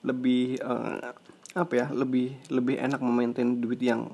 lebih 0.00 0.60
uh, 0.64 1.12
apa 1.50 1.72
ya 1.74 1.86
lebih 1.90 2.38
lebih 2.48 2.78
enak 2.78 3.00
memaintain 3.02 3.58
duit 3.58 3.82
yang 3.82 4.06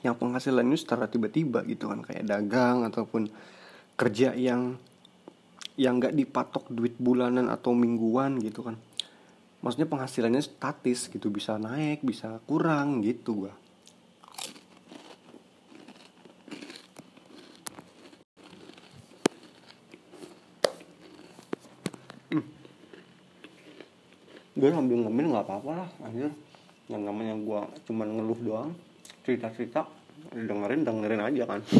yang 0.00 0.16
penghasilannya 0.16 0.76
secara 0.80 1.06
tiba-tiba 1.06 1.64
gitu 1.68 1.92
kan. 1.92 2.00
Kayak 2.04 2.28
dagang 2.28 2.88
ataupun 2.88 3.28
kerja 3.96 4.32
yang 4.32 4.80
yang 5.76 5.96
nggak 6.00 6.16
dipatok 6.16 6.68
duit 6.72 6.96
bulanan 7.00 7.48
atau 7.48 7.72
mingguan 7.72 8.40
gitu 8.40 8.64
kan. 8.64 8.76
Maksudnya 9.60 9.88
penghasilannya 9.88 10.40
statis 10.40 11.08
gitu. 11.12 11.28
Bisa 11.28 11.60
naik 11.60 12.00
bisa 12.04 12.40
kurang 12.48 13.04
gitu 13.04 13.46
gua 13.46 13.54
gue 24.56 24.68
ngambil 24.70 25.06
ngambil 25.06 25.24
nggak 25.34 25.46
apa-apa 25.46 25.70
lah 25.84 25.90
anjir. 26.06 26.32
Yang 26.90 27.02
namanya 27.06 27.34
gue 27.38 27.60
cuman 27.86 28.08
ngeluh 28.18 28.40
doang 28.42 28.70
cerita 29.22 29.46
cerita 29.54 29.82
dengerin 30.34 30.82
dengerin 30.86 31.22
aja 31.22 31.42
kan. 31.46 31.60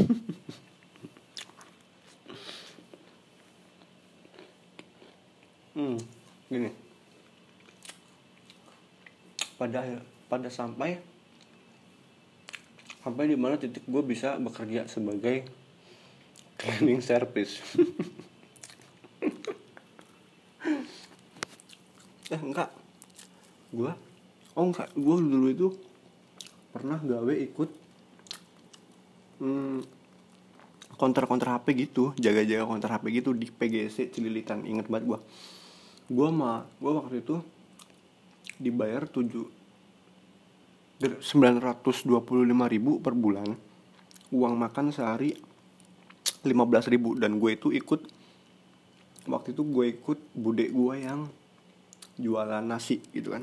Hmm 5.70 5.94
gini. 6.50 6.66
Pada 9.54 9.86
pada 10.26 10.48
sampai 10.50 10.98
sampai 13.00 13.32
di 13.32 13.36
mana 13.38 13.56
titik 13.56 13.86
gue 13.88 14.02
bisa 14.04 14.36
bekerja 14.36 14.84
sebagai 14.90 15.46
cleaning 16.60 17.00
service 17.00 17.62
eh 22.30 22.40
enggak. 22.40 22.70
Gue 23.74 23.92
oh 24.54 24.64
enggak. 24.64 24.88
Gue 24.94 25.16
dulu 25.18 25.46
itu 25.50 25.68
pernah 26.70 27.02
gawe 27.02 27.34
ikut 27.34 27.70
hmm, 29.42 29.78
konter-konter 30.94 31.48
HP 31.50 31.66
gitu 31.90 32.14
jaga-jaga 32.14 32.68
konter 32.68 32.90
HP 32.92 33.04
gitu 33.22 33.30
di 33.34 33.50
PGC 33.50 34.14
Cililitan. 34.14 34.62
Inget 34.64 34.86
banget 34.86 35.10
gue 35.10 35.20
gue 36.10 36.28
mah 36.34 36.66
gue 36.82 36.90
waktu 36.90 37.22
itu 37.22 37.38
dibayar 38.58 39.06
tujuh 39.06 39.46
sembilan 41.00 41.64
ratus 41.64 42.04
dua 42.04 42.20
puluh 42.20 42.44
lima 42.44 42.68
ribu 42.68 43.00
per 43.00 43.16
bulan. 43.16 43.48
Uang 44.30 44.54
makan 44.54 44.92
sehari 44.92 45.32
lima 46.44 46.68
belas 46.68 46.86
ribu. 46.86 47.16
Dan 47.16 47.40
gue 47.40 47.56
itu 47.56 47.72
ikut 47.72 48.04
waktu 49.24 49.56
itu 49.56 49.62
gue 49.64 49.84
ikut 49.96 50.18
bude 50.36 50.68
gue 50.68 50.94
yang 51.00 51.24
jualan 52.20 52.60
nasi 52.60 53.00
gitu 53.16 53.32
kan. 53.32 53.42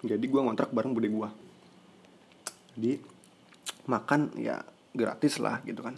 Jadi 0.00 0.24
gue 0.24 0.40
ngontrak 0.40 0.72
bareng 0.72 0.96
bude 0.96 1.12
gue 1.12 1.28
jadi 2.76 3.00
makan 3.88 4.36
ya 4.36 4.60
gratis 4.92 5.40
lah 5.40 5.64
gitu 5.64 5.80
kan. 5.80 5.96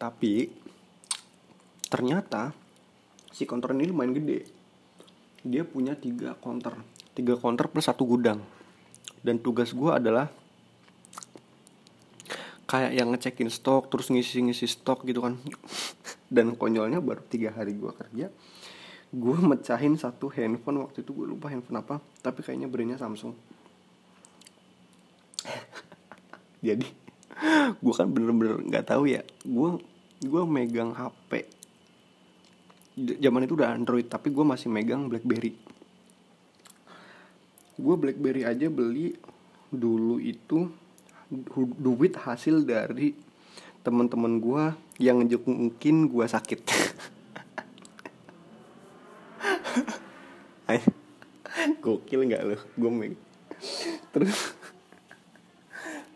Tapi 0.00 0.48
ternyata 1.92 2.56
si 3.28 3.44
konter 3.44 3.76
ini 3.76 3.92
lumayan 3.92 4.16
gede. 4.16 4.48
Dia 5.44 5.62
punya 5.68 5.92
tiga 5.94 6.32
konter. 6.40 6.72
Tiga 7.12 7.36
konter 7.36 7.68
plus 7.68 7.86
satu 7.86 8.08
gudang. 8.08 8.40
Dan 9.20 9.44
tugas 9.44 9.76
gue 9.76 9.92
adalah 9.92 10.32
kayak 12.68 12.92
yang 12.96 13.12
ngecekin 13.12 13.52
stok 13.52 13.92
terus 13.92 14.08
ngisi-ngisi 14.08 14.64
stok 14.64 15.04
gitu 15.04 15.20
kan. 15.20 15.36
Dan 16.34 16.56
konyolnya 16.56 17.04
baru 17.04 17.20
tiga 17.28 17.52
hari 17.52 17.76
gue 17.76 17.92
kerja 17.92 18.32
gue 19.08 19.36
mecahin 19.40 19.96
satu 19.96 20.28
handphone 20.28 20.84
waktu 20.84 21.00
itu 21.00 21.16
gue 21.16 21.26
lupa 21.32 21.48
handphone 21.48 21.80
apa 21.80 21.96
tapi 22.20 22.44
kayaknya 22.44 22.68
brandnya 22.68 23.00
Samsung. 23.00 23.32
Jadi 26.66 26.86
gue 27.78 27.94
kan 27.94 28.10
bener-bener 28.10 28.60
nggak 28.66 28.84
-bener 28.84 28.90
tahu 28.90 29.04
ya 29.06 29.22
gue 29.46 29.68
gue 30.26 30.42
megang 30.44 30.90
HP 30.90 31.46
zaman 32.98 33.46
itu 33.46 33.54
udah 33.54 33.78
Android 33.78 34.10
tapi 34.10 34.34
gue 34.34 34.42
masih 34.42 34.66
megang 34.66 35.06
BlackBerry. 35.06 35.54
Gue 37.78 37.94
BlackBerry 37.94 38.42
aja 38.42 38.66
beli 38.66 39.14
dulu 39.70 40.18
itu 40.18 40.66
duit 41.78 42.18
hasil 42.18 42.66
dari 42.66 43.14
teman-teman 43.86 44.42
gue 44.42 44.64
yang 44.98 45.22
mungkin 45.46 46.10
gue 46.10 46.26
sakit 46.26 46.60
gokil 51.80 52.28
nggak 52.28 52.42
lo 52.44 52.56
gue 52.76 52.90
meg 52.92 53.14
terus 54.12 54.52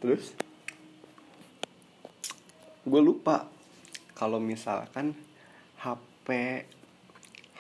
terus? 0.02 0.34
Gue 2.82 2.98
lupa. 2.98 3.46
Kalau 4.18 4.42
misalkan 4.42 5.14
HP 5.78 6.26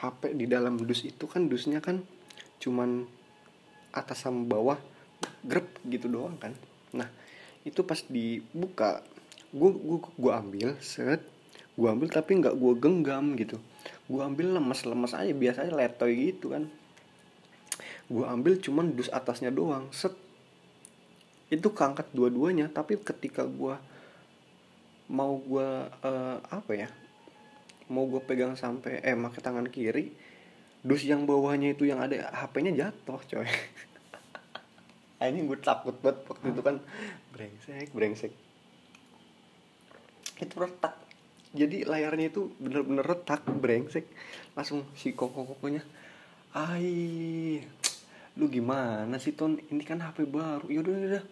HP 0.02 0.20
di 0.34 0.50
dalam 0.50 0.82
dus 0.82 1.06
itu 1.06 1.30
kan 1.30 1.46
dusnya 1.46 1.78
kan 1.78 2.02
cuman 2.58 3.06
atas 3.94 4.26
sama 4.26 4.42
bawah 4.42 4.78
grep 5.46 5.78
gitu 5.86 6.10
doang 6.10 6.34
kan. 6.42 6.58
Nah 6.90 7.06
itu 7.62 7.86
pas 7.86 8.02
dibuka 8.10 9.06
gue 9.54 9.70
gue 9.70 9.98
gue 10.18 10.32
ambil 10.34 10.74
set. 10.82 11.22
Gue 11.78 11.88
ambil 11.88 12.10
tapi 12.10 12.42
nggak 12.42 12.58
gue 12.58 12.72
genggam 12.82 13.38
gitu. 13.38 13.62
Gue 14.10 14.18
ambil 14.26 14.58
lemes-lemes 14.58 15.14
aja 15.14 15.30
biasanya 15.30 15.72
letoy 15.78 16.34
gitu 16.34 16.58
kan 16.58 16.66
gue 18.12 18.24
ambil 18.28 18.60
cuman 18.60 18.92
dus 18.92 19.08
atasnya 19.08 19.48
doang. 19.48 19.88
Set. 19.88 20.12
Itu 21.48 21.72
keangkat 21.72 22.12
dua-duanya 22.12 22.68
tapi 22.68 23.00
ketika 23.00 23.48
gue 23.48 23.76
mau 25.12 25.40
gue 25.40 25.68
uh, 25.88 26.38
apa 26.40 26.72
ya 26.72 26.88
mau 27.92 28.08
gue 28.08 28.24
pegang 28.24 28.56
sampai 28.56 29.04
eh 29.04 29.12
pakai 29.12 29.42
tangan 29.44 29.68
kiri 29.68 30.08
dus 30.80 31.04
yang 31.04 31.28
bawahnya 31.28 31.76
itu 31.76 31.84
yang 31.84 32.00
ada 32.00 32.32
HP-nya 32.32 32.72
jatuh 32.72 33.20
coy. 33.20 33.48
Ini 35.22 35.46
gue 35.46 35.58
takut 35.62 35.94
banget 36.02 36.26
waktu 36.26 36.46
itu 36.50 36.62
kan. 36.66 36.76
Brengsek 37.30 37.88
brengsek. 37.94 38.32
Itu 40.42 40.54
retak. 40.58 40.98
Jadi 41.54 41.86
layarnya 41.86 42.34
itu 42.34 42.50
bener-bener 42.58 43.06
retak 43.06 43.46
brengsek. 43.46 44.02
Langsung 44.58 44.82
si 44.98 45.14
koko 45.14 45.46
kokonya 45.46 45.86
ai 46.52 47.62
lu 48.36 48.48
gimana 48.48 49.20
sih 49.20 49.36
ton? 49.36 49.60
Ini 49.60 49.84
kan 49.84 50.00
HP 50.00 50.24
baru. 50.24 50.64
Yaudah 50.72 50.92
yaudah 50.96 51.24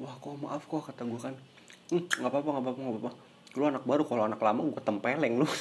wah 0.00 0.16
kok 0.16 0.34
maaf 0.40 0.64
kok 0.66 0.82
kata 0.90 1.04
gue 1.04 1.20
kan. 1.20 1.34
Hm, 1.92 2.08
nggak 2.08 2.30
apa-apa 2.32 2.48
nggak 2.48 2.64
apa-apa 2.64 2.80
nggak 2.80 2.94
apa-apa. 2.96 3.12
Lu 3.58 3.64
anak 3.68 3.84
baru 3.84 4.02
kalau 4.08 4.22
anak 4.26 4.40
lama 4.40 4.60
gue 4.66 4.82
tempeleng 4.82 5.44
lu. 5.44 5.46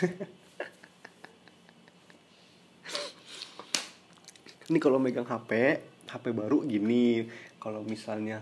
Ini 4.69 4.77
kalau 4.77 5.01
megang 5.01 5.25
HP 5.25 5.81
HP 6.09 6.25
baru 6.33 6.63
gini. 6.65 7.25
Kalau 7.59 7.83
misalnya 7.83 8.39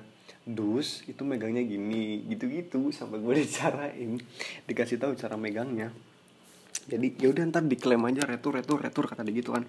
dus 0.47 1.01
itu 1.09 1.25
megangnya 1.25 1.65
gini. 1.65 2.21
Gitu-gitu 2.29 2.93
sampai 2.93 3.19
gue 3.19 3.33
dicarain. 3.43 4.21
Dikasih 4.69 5.01
tahu 5.01 5.17
cara 5.17 5.35
megangnya. 5.35 5.89
Jadi 6.87 7.19
ya 7.19 7.27
udah 7.33 7.43
ntar 7.51 7.67
diklaim 7.67 7.99
aja 8.07 8.23
retur 8.23 8.55
retur 8.55 8.79
retur 8.79 9.09
kata 9.09 9.27
dia 9.27 9.35
gitu 9.43 9.51
kan. 9.51 9.67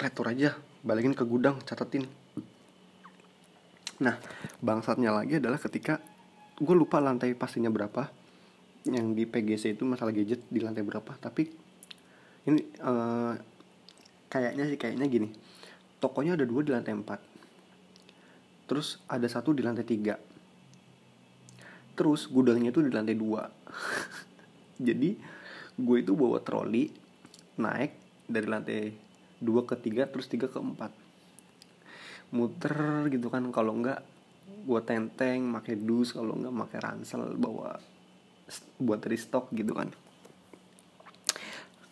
Retur 0.00 0.26
aja 0.26 0.69
balikin 0.82 1.12
ke 1.12 1.24
gudang 1.28 1.60
catetin 1.64 2.08
Nah, 4.00 4.16
bangsatnya 4.64 5.12
lagi 5.12 5.36
adalah 5.36 5.60
ketika 5.60 6.00
gue 6.56 6.74
lupa 6.76 6.98
lantai 7.04 7.36
pastinya 7.36 7.68
berapa. 7.68 8.08
Yang 8.88 9.06
di 9.12 9.24
PGC 9.28 9.76
itu 9.76 9.84
masalah 9.84 10.16
gadget 10.16 10.40
di 10.48 10.60
lantai 10.64 10.80
berapa. 10.80 11.12
Tapi 11.20 11.52
ini 12.48 12.64
uh, 12.80 13.36
kayaknya 14.32 14.64
sih 14.72 14.80
kayaknya 14.80 15.04
gini. 15.04 15.28
Tokonya 16.00 16.40
ada 16.40 16.48
dua 16.48 16.64
di 16.64 16.72
lantai 16.72 16.96
empat. 16.96 17.20
Terus 18.64 19.04
ada 19.04 19.28
satu 19.28 19.52
di 19.52 19.60
lantai 19.60 19.84
tiga. 19.84 20.16
Terus 21.92 22.24
gudangnya 22.32 22.72
itu 22.72 22.80
di 22.80 22.88
lantai 22.88 23.12
dua. 23.20 23.44
Jadi 24.88 25.12
gue 25.76 25.96
itu 26.00 26.16
bawa 26.16 26.40
troli 26.40 26.88
naik 27.60 28.24
dari 28.24 28.46
lantai 28.48 29.09
dua 29.40 29.64
ke 29.64 29.74
tiga 29.80 30.04
terus 30.04 30.28
tiga 30.28 30.46
ke 30.46 30.60
empat 30.60 30.92
muter 32.30 33.10
gitu 33.10 33.26
kan 33.26 33.42
kalau 33.50 33.74
enggak 33.74 34.06
buat 34.62 34.86
tenteng 34.86 35.50
pakai 35.50 35.74
dus 35.74 36.14
kalau 36.14 36.36
enggak 36.36 36.54
pakai 36.54 36.78
ransel 36.78 37.34
bawa 37.34 37.74
buat 38.78 39.02
restock 39.06 39.50
gitu 39.54 39.74
kan. 39.74 39.90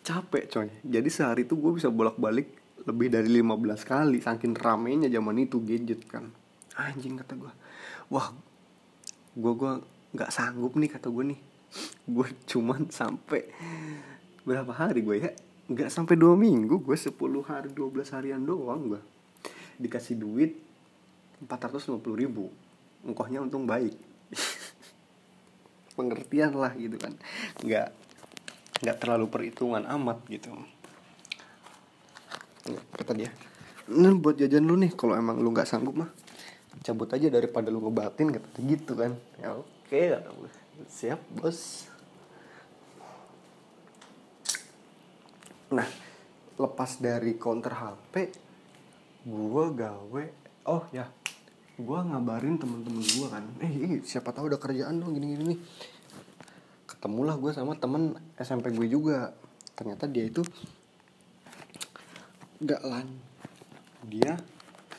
Capek 0.03 0.43
coy. 0.49 0.69
Jadi 0.83 1.09
sehari 1.11 1.43
itu 1.45 1.55
gue 1.55 1.75
bisa 1.75 1.91
bolak-balik 1.91 2.49
lebih 2.87 3.11
dari 3.11 3.29
15 3.29 3.83
kali 3.83 4.17
saking 4.23 4.55
ramenya 4.55 5.11
zaman 5.11 5.43
itu 5.43 5.59
gadget 5.61 6.07
kan. 6.07 6.31
Anjing 6.79 7.19
kata 7.19 7.35
gue 7.35 7.51
wah 8.09 8.31
gue 9.35 9.53
gue 9.53 9.73
nggak 10.15 10.31
sanggup 10.31 10.73
nih 10.79 10.89
kata 10.89 11.11
gue 11.11 11.35
nih. 11.35 11.39
Gue 12.07 12.27
cuman 12.47 12.87
sampai 12.89 13.45
berapa 14.47 14.71
hari 14.71 15.03
gue 15.03 15.15
ya 15.19 15.31
nggak 15.69 15.89
sampai 15.93 16.17
dua 16.17 16.33
minggu 16.33 16.81
gue 16.81 16.97
10 16.97 17.13
hari 17.45 17.69
12 17.69 18.15
harian 18.17 18.41
doang 18.41 18.97
gue 18.97 19.01
dikasih 19.79 20.19
duit 20.19 20.51
450 21.47 22.03
ribu. 22.19 22.51
Ongkohnya 23.07 23.39
untung 23.39 23.63
baik. 23.63 23.95
Pengertian 25.95 26.51
lah 26.51 26.75
gitu 26.75 26.99
kan. 26.99 27.15
Nggak 27.63 27.95
nggak 28.83 28.97
terlalu 28.99 29.25
perhitungan 29.31 29.87
amat 29.87 30.19
gitu. 30.27 30.51
Kata 32.95 33.15
dia? 33.15 33.31
Nah 33.89 34.13
buat 34.19 34.35
jajan 34.35 34.67
lu 34.67 34.75
nih 34.75 34.91
kalau 34.93 35.15
emang 35.15 35.39
lu 35.39 35.55
nggak 35.55 35.65
sanggup 35.65 35.95
mah 35.95 36.11
cabut 36.83 37.11
aja 37.11 37.27
daripada 37.27 37.71
lu 37.71 37.79
ngebatin 37.79 38.35
kata 38.35 38.59
gitu 38.67 38.93
kan. 38.99 39.15
Ya 39.39 39.55
oke 39.55 40.03
siap 40.87 41.19
bos 41.35 41.91
nah 45.69 45.87
lepas 46.59 46.99
dari 46.99 47.37
counter 47.39 47.71
HP 47.71 48.13
gue 49.29 49.65
gawe 49.75 50.23
oh 50.67 50.83
ya 50.91 51.07
gue 51.79 51.99
ngabarin 52.11 52.59
temen-temen 52.59 52.99
gue 52.99 53.27
kan. 53.31 53.43
Eh, 53.63 54.03
siapa 54.03 54.35
tahu 54.35 54.51
ada 54.51 54.59
kerjaan 54.59 54.99
dong 54.99 55.15
gini 55.15 55.35
gini 55.35 55.43
nih. 55.55 55.59
Ketemulah 56.83 57.39
gue 57.39 57.55
sama 57.55 57.79
temen 57.79 58.19
SMP 58.35 58.75
gue 58.75 58.87
juga. 58.91 59.31
Ternyata 59.79 60.11
dia 60.11 60.27
itu 60.27 60.43
gak 62.59 62.83
lan. 62.83 63.07
Dia 64.03 64.35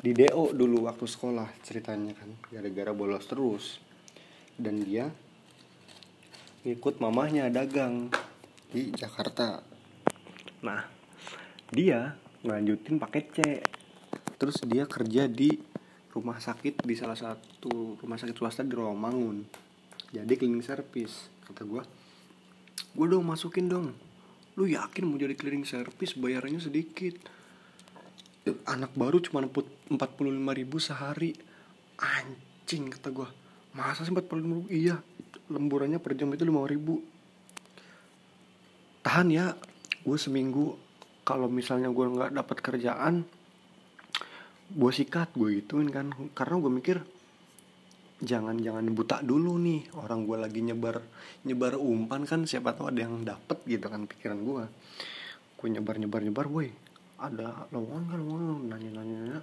di 0.00 0.16
DO 0.16 0.56
dulu 0.56 0.88
waktu 0.88 1.04
sekolah 1.04 1.52
ceritanya 1.60 2.16
kan 2.16 2.32
gara-gara 2.48 2.96
bolos 2.96 3.28
terus. 3.28 3.76
Dan 4.56 4.80
dia 4.80 5.12
ngikut 6.64 6.96
mamahnya 6.96 7.52
dagang 7.52 8.08
di 8.72 8.88
Jakarta 8.96 9.60
nah 10.60 10.84
dia 11.70 12.16
ngelanjutin 12.44 12.96
paket 12.96 13.26
C. 13.36 13.38
Terus 14.40 14.56
dia 14.64 14.88
kerja 14.88 15.28
di 15.28 15.52
rumah 16.10 16.40
sakit 16.40 16.80
di 16.82 16.94
salah 16.96 17.14
satu 17.14 18.00
rumah 18.00 18.16
sakit 18.16 18.32
swasta 18.32 18.64
di 18.64 18.72
Rawamangun. 18.72 19.44
Jadi 20.10 20.32
cleaning 20.34 20.64
service 20.64 21.28
kata 21.44 21.62
gue 21.68 21.82
gue 22.96 23.06
dong 23.06 23.28
masukin 23.28 23.68
dong. 23.68 23.92
Lu 24.58 24.66
yakin 24.66 25.06
mau 25.06 25.20
jadi 25.20 25.36
cleaning 25.36 25.68
service 25.68 26.16
bayarannya 26.16 26.58
sedikit. 26.58 27.20
Anak 28.66 28.96
baru 28.96 29.20
cuma 29.20 29.44
lima 29.44 30.52
ribu 30.56 30.80
sehari. 30.80 31.36
Anjing 32.00 32.88
kata 32.88 33.12
gue 33.12 33.28
masa 33.76 34.02
sih 34.02 34.10
empat 34.10 34.26
puluh 34.26 34.42
lima 34.42 34.54
ribu? 34.64 34.68
Iya 34.72 34.96
lemburannya 35.52 36.00
per 36.00 36.16
jam 36.16 36.32
itu 36.32 36.48
lima 36.48 36.64
ribu. 36.64 37.04
Tahan 39.04 39.28
ya 39.28 39.52
gue 40.00 40.16
seminggu 40.16 40.74
kalau 41.24 41.46
misalnya 41.46 41.92
gue 41.92 42.06
nggak 42.06 42.32
dapat 42.32 42.58
kerjaan 42.64 43.28
gue 44.70 44.92
sikat 44.94 45.34
gue 45.34 45.62
gituin 45.62 45.90
kan. 45.90 46.14
Karena 46.30 46.54
gue 46.62 46.70
mikir 46.70 46.96
jangan 48.22 48.54
jangan 48.62 48.86
buta 48.94 49.18
dulu 49.22 49.58
nih. 49.58 49.90
Orang 49.98 50.30
gue 50.30 50.38
lagi 50.38 50.62
nyebar 50.62 51.02
nyebar 51.42 51.74
umpan 51.74 52.22
kan 52.22 52.46
siapa 52.46 52.76
tahu 52.78 52.94
ada 52.94 53.00
yang 53.02 53.26
dapet 53.26 53.58
gitu 53.66 53.86
kan 53.90 54.06
pikiran 54.06 54.38
gue 54.46 54.64
gue 55.60 55.68
nyebar 55.68 55.98
nyebar 56.00 56.20
nyebar 56.24 56.46
gue 56.48 56.66
ada 57.20 57.66
lowongan 57.74 58.04
kan 58.08 58.18
lowongan. 58.22 58.58
Nanya 58.70 58.90
nanya 58.94 59.16
nanya. 59.26 59.40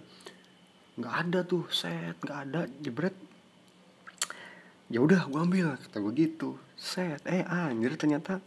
Nggak 0.98 1.14
ada 1.28 1.40
tuh 1.44 1.64
set 1.70 2.16
nggak 2.24 2.40
ada. 2.48 2.62
Jebret. 2.80 3.16
Ya 4.88 5.04
udah 5.04 5.28
gue 5.28 5.40
ambil 5.44 5.76
kata 5.76 6.00
gue 6.00 6.14
gitu. 6.16 6.56
Set. 6.80 7.20
Eh 7.28 7.44
anjir 7.44 8.00
ternyata 8.00 8.40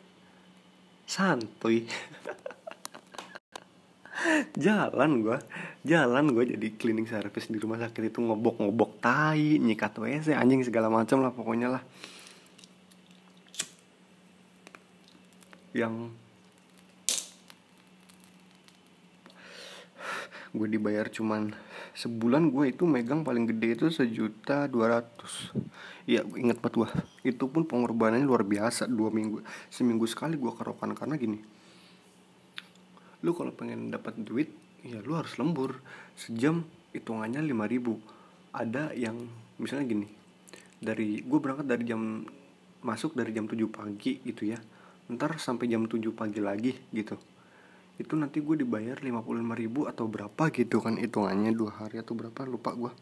santuy. 1.11 1.91
Jalan 4.55 5.27
gue 5.27 5.39
jalan 5.83 6.31
gue 6.31 6.55
jadi 6.55 6.69
cleaning 6.77 7.09
service 7.11 7.51
di 7.51 7.59
rumah 7.59 7.81
sakit 7.81 8.13
itu 8.13 8.21
ngobok-ngobok 8.21 9.01
tai 9.01 9.57
nyikat 9.57 9.97
wc 9.97 10.31
anjing 10.37 10.63
segala 10.63 10.87
macam 10.87 11.19
lah 11.19 11.35
pokoknya 11.35 11.75
lah. 11.75 11.83
Yang 15.75 16.15
gue 20.55 20.69
dibayar 20.71 21.11
cuman 21.11 21.51
sebulan 21.95 22.51
gue 22.55 22.75
itu 22.75 22.87
megang 22.87 23.27
paling 23.27 23.51
gede 23.51 23.69
itu 23.77 23.87
sejuta 23.91 24.67
dua 24.71 25.01
ratus. 25.01 25.55
Iya 26.11 26.27
gue 26.27 26.43
inget 26.43 26.59
banget 26.59 26.81
gue 26.81 26.91
Itu 27.31 27.47
pun 27.47 27.63
pengorbanannya 27.69 28.27
luar 28.27 28.43
biasa 28.43 28.91
Dua 28.91 29.13
minggu 29.15 29.47
Seminggu 29.71 30.09
sekali 30.11 30.35
gue 30.35 30.51
kerokan 30.51 30.97
Karena 30.97 31.15
gini 31.15 31.39
Lu 33.21 33.37
kalau 33.37 33.53
pengen 33.53 33.93
dapat 33.93 34.17
duit 34.17 34.49
ya 34.81 34.97
lu 35.05 35.13
harus 35.13 35.37
lembur. 35.37 35.77
Sejam 36.17 36.65
hitungannya 36.97 37.45
lima 37.45 37.69
ribu. 37.69 38.01
Ada 38.51 38.97
yang 38.97 39.29
misalnya 39.61 39.87
gini 39.93 40.09
dari 40.81 41.21
gue 41.21 41.39
berangkat 41.39 41.69
dari 41.69 41.85
jam 41.85 42.25
masuk 42.81 43.13
dari 43.13 43.37
jam 43.37 43.45
7 43.45 43.61
pagi 43.69 44.25
gitu 44.25 44.49
ya. 44.49 44.57
Ntar 45.13 45.37
sampai 45.37 45.69
jam 45.69 45.85
7 45.85 46.01
pagi 46.17 46.41
lagi 46.41 46.73
gitu 46.97 47.21
itu 48.01 48.17
nanti 48.17 48.41
gue 48.41 48.65
dibayar 48.65 48.97
55 48.97 49.29
ribu 49.61 49.85
atau 49.85 50.09
berapa 50.09 50.49
gitu 50.57 50.81
kan 50.81 50.97
hitungannya 50.97 51.53
dua 51.53 51.85
hari 51.85 52.01
atau 52.01 52.17
berapa 52.17 52.49
lupa 52.49 52.73
gue 52.73 52.93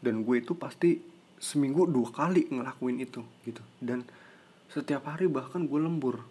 dan 0.00 0.24
gue 0.24 0.36
itu 0.40 0.56
pasti 0.56 0.96
seminggu 1.40 1.88
dua 1.88 2.08
kali 2.12 2.48
ngelakuin 2.48 3.00
itu 3.00 3.20
gitu. 3.44 3.60
Dan 3.80 4.04
setiap 4.72 5.08
hari 5.08 5.28
bahkan 5.28 5.68
gue 5.68 5.80
lembur. 5.80 6.24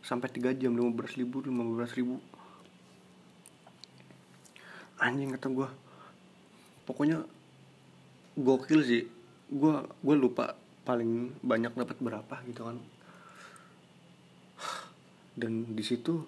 Sampai 0.00 0.32
tiga 0.32 0.56
jam 0.56 0.72
15 0.72 1.20
ribu 1.20 1.44
15 1.44 1.96
ribu. 2.00 2.16
Anjing 5.00 5.32
kata 5.36 5.48
gue 5.52 5.68
pokoknya 6.88 7.24
gokil 8.40 8.80
sih. 8.84 9.04
Gue 9.52 9.84
gue 9.84 10.16
lupa 10.16 10.56
paling 10.88 11.36
banyak 11.44 11.76
dapat 11.76 12.00
berapa 12.00 12.36
gitu 12.48 12.64
kan. 12.64 12.80
Dan 15.40 15.76
di 15.76 15.84
situ 15.84 16.24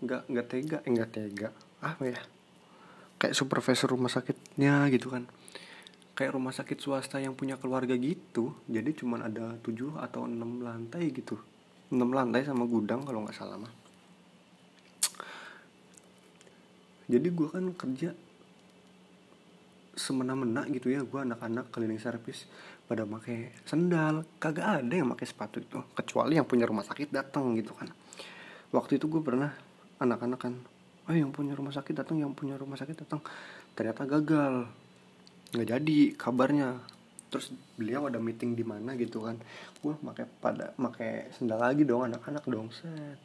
nggak 0.00 0.22
nggak 0.28 0.46
tega. 0.48 0.78
Eh, 0.84 0.90
nggak 0.92 1.10
tega. 1.12 1.48
Apa 1.84 2.02
ya? 2.08 2.20
Kayak 3.20 3.36
supervisor 3.36 3.92
rumah 3.92 4.08
sakitnya 4.08 4.88
gitu 4.88 5.12
kan. 5.12 5.28
Kayak 6.16 6.36
rumah 6.36 6.52
sakit 6.52 6.76
swasta 6.80 7.20
yang 7.20 7.36
punya 7.36 7.56
keluarga 7.56 7.96
gitu. 7.96 8.52
Jadi 8.68 8.96
cuman 8.96 9.28
ada 9.28 9.56
tujuh 9.60 9.96
atau 10.00 10.28
enam 10.28 10.60
lantai 10.60 11.12
gitu. 11.12 11.36
Enam 11.92 12.12
lantai 12.12 12.44
sama 12.44 12.64
gudang 12.68 13.04
kalau 13.04 13.24
nggak 13.24 13.36
salah 13.36 13.56
mah. 13.60 13.72
Jadi 17.10 17.28
gue 17.34 17.48
kan 17.50 17.64
kerja 17.74 18.14
semena-mena 19.96 20.64
gitu 20.70 20.92
ya. 20.92 21.02
Gue 21.04 21.24
anak-anak 21.24 21.72
cleaning 21.74 22.00
service 22.00 22.46
pada 22.86 23.04
pakai 23.04 23.56
sendal. 23.64 24.24
Kagak 24.38 24.84
ada 24.84 24.94
yang 24.94 25.10
pakai 25.12 25.26
sepatu 25.26 25.60
itu. 25.60 25.80
Kecuali 25.92 26.38
yang 26.38 26.46
punya 26.46 26.64
rumah 26.64 26.86
sakit 26.86 27.10
datang 27.10 27.52
gitu 27.58 27.74
kan. 27.74 27.90
Waktu 28.70 29.02
itu 29.02 29.10
gue 29.10 29.18
pernah 29.18 29.50
anak-anak 30.00 30.40
kan 30.40 30.54
oh 31.10 31.16
yang 31.18 31.34
punya 31.34 31.58
rumah 31.58 31.74
sakit 31.74 31.90
datang 31.90 32.22
yang 32.22 32.30
punya 32.38 32.54
rumah 32.54 32.78
sakit 32.78 33.02
datang. 33.02 33.18
Ternyata 33.74 34.06
gagal. 34.06 34.70
Nggak 35.50 35.66
jadi 35.66 35.98
kabarnya. 36.14 36.78
Terus 37.34 37.50
beliau 37.74 38.06
ada 38.06 38.22
meeting 38.22 38.54
di 38.54 38.62
mana 38.62 38.94
gitu 38.94 39.26
kan. 39.26 39.34
Gue 39.82 39.98
pakai 39.98 40.26
pada 40.38 40.70
pakai 40.78 41.34
sendal 41.34 41.58
lagi 41.58 41.82
dong 41.82 42.06
anak-anak 42.06 42.46
dong 42.46 42.70
set. 42.70 43.18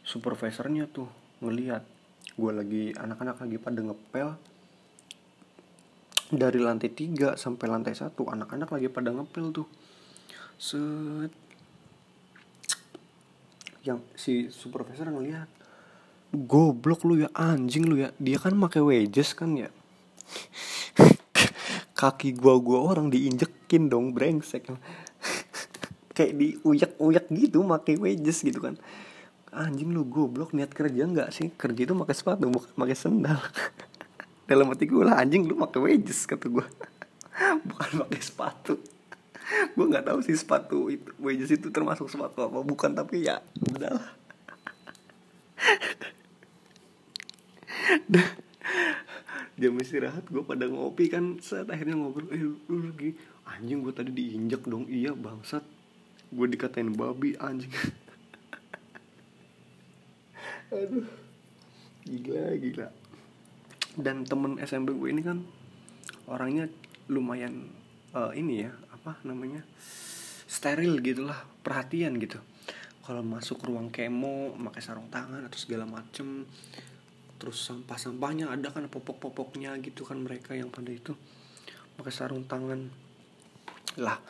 Supervisornya 0.00 0.88
tuh 0.88 1.06
ngelihat 1.44 1.84
gue 2.32 2.52
lagi 2.52 2.84
anak-anak 2.96 3.44
lagi 3.44 3.56
pada 3.60 3.80
ngepel. 3.84 4.28
Dari 6.32 6.56
lantai 6.64 6.88
3 6.88 7.36
sampai 7.36 7.66
lantai 7.68 7.92
1 7.92 8.16
anak-anak 8.16 8.72
lagi 8.72 8.88
pada 8.88 9.12
ngepel 9.12 9.52
tuh. 9.52 9.68
Set. 10.56 11.28
Yang 13.84 14.00
si 14.16 14.34
supervisor 14.48 15.12
ngeliat 15.12 15.61
goblok 16.32 17.04
lu 17.04 17.22
ya 17.22 17.28
anjing 17.36 17.84
lu 17.84 18.00
ya. 18.00 18.10
Dia 18.16 18.40
kan 18.40 18.56
pakai 18.56 18.80
wedges 18.80 19.36
kan 19.36 19.52
ya. 19.54 19.68
Kaki 21.98 22.34
gua 22.34 22.58
gua 22.58 22.96
orang 22.96 23.12
diinjekin 23.12 23.92
dong 23.92 24.16
brengsek. 24.16 24.72
Kayak 26.16 26.32
diuyak-uyak 26.36 27.26
gitu 27.30 27.62
pakai 27.68 28.00
wedges 28.00 28.40
gitu 28.40 28.64
kan. 28.64 28.80
Anjing 29.52 29.92
lu 29.92 30.08
goblok 30.08 30.56
niat 30.56 30.72
kerja 30.72 31.04
nggak 31.04 31.28
sih? 31.28 31.52
Kerja 31.52 31.84
itu 31.84 31.92
pakai 31.92 32.16
sepatu 32.16 32.48
bukan 32.48 32.72
pakai 32.72 32.96
sendal. 32.96 33.40
Dalam 34.48 34.72
hati 34.72 34.88
gue 34.88 35.04
lah 35.04 35.20
anjing 35.20 35.44
lu 35.44 35.60
pakai 35.60 35.80
wedges 35.80 36.24
kata 36.24 36.48
gue 36.48 36.64
bukan 37.68 37.90
pakai 38.04 38.20
sepatu. 38.20 38.74
Gue 39.76 39.86
nggak 39.88 40.08
tahu 40.08 40.18
sih 40.24 40.36
sepatu 40.36 40.88
itu 40.88 41.12
wedges 41.20 41.52
itu 41.52 41.68
termasuk 41.68 42.08
sepatu 42.08 42.48
apa 42.48 42.64
bukan 42.64 42.96
tapi 42.96 43.28
ya 43.28 43.44
udahlah 43.60 44.21
jam 49.60 49.74
istirahat 49.78 50.26
gue 50.26 50.42
pada 50.42 50.64
ngopi 50.66 51.12
kan 51.12 51.38
saat 51.38 51.68
akhirnya 51.68 51.94
ngobrol 51.98 52.30
eh 52.32 52.42
lu, 52.42 52.56
lagi. 52.68 53.14
Anjing 53.42 53.82
gue 53.84 53.92
tadi 53.92 54.10
diinjak 54.14 54.64
dong. 54.64 54.86
Iya 54.88 55.12
bangsat. 55.12 55.62
Gue 56.32 56.46
dikatain 56.48 56.94
babi 56.94 57.36
anjing. 57.36 57.70
Aduh. 60.72 61.06
Gila 62.08 62.56
gila. 62.58 62.88
Dan 63.92 64.24
temen 64.24 64.56
SMP 64.62 64.96
gue 64.96 65.08
ini 65.12 65.22
kan 65.22 65.44
orangnya 66.26 66.70
lumayan 67.12 67.68
uh, 68.16 68.32
ini 68.32 68.64
ya 68.64 68.72
apa 68.94 69.18
namanya 69.26 69.66
steril 70.48 71.02
gitulah 71.04 71.44
perhatian 71.60 72.16
gitu. 72.16 72.40
Kalau 73.02 73.20
masuk 73.26 73.66
ruang 73.66 73.90
kemo 73.90 74.54
pakai 74.70 74.82
sarung 74.82 75.10
tangan 75.10 75.42
atau 75.42 75.58
segala 75.58 75.84
macem 75.84 76.46
terus 77.42 77.66
sampah-sampahnya 77.66 78.54
ada 78.54 78.70
kan 78.70 78.86
popok-popoknya 78.86 79.74
gitu 79.82 80.06
kan 80.06 80.22
mereka 80.22 80.54
yang 80.54 80.70
pada 80.70 80.94
itu. 80.94 81.18
Pakai 81.98 82.14
sarung 82.14 82.46
tangan. 82.46 82.86
Lah 83.98 84.22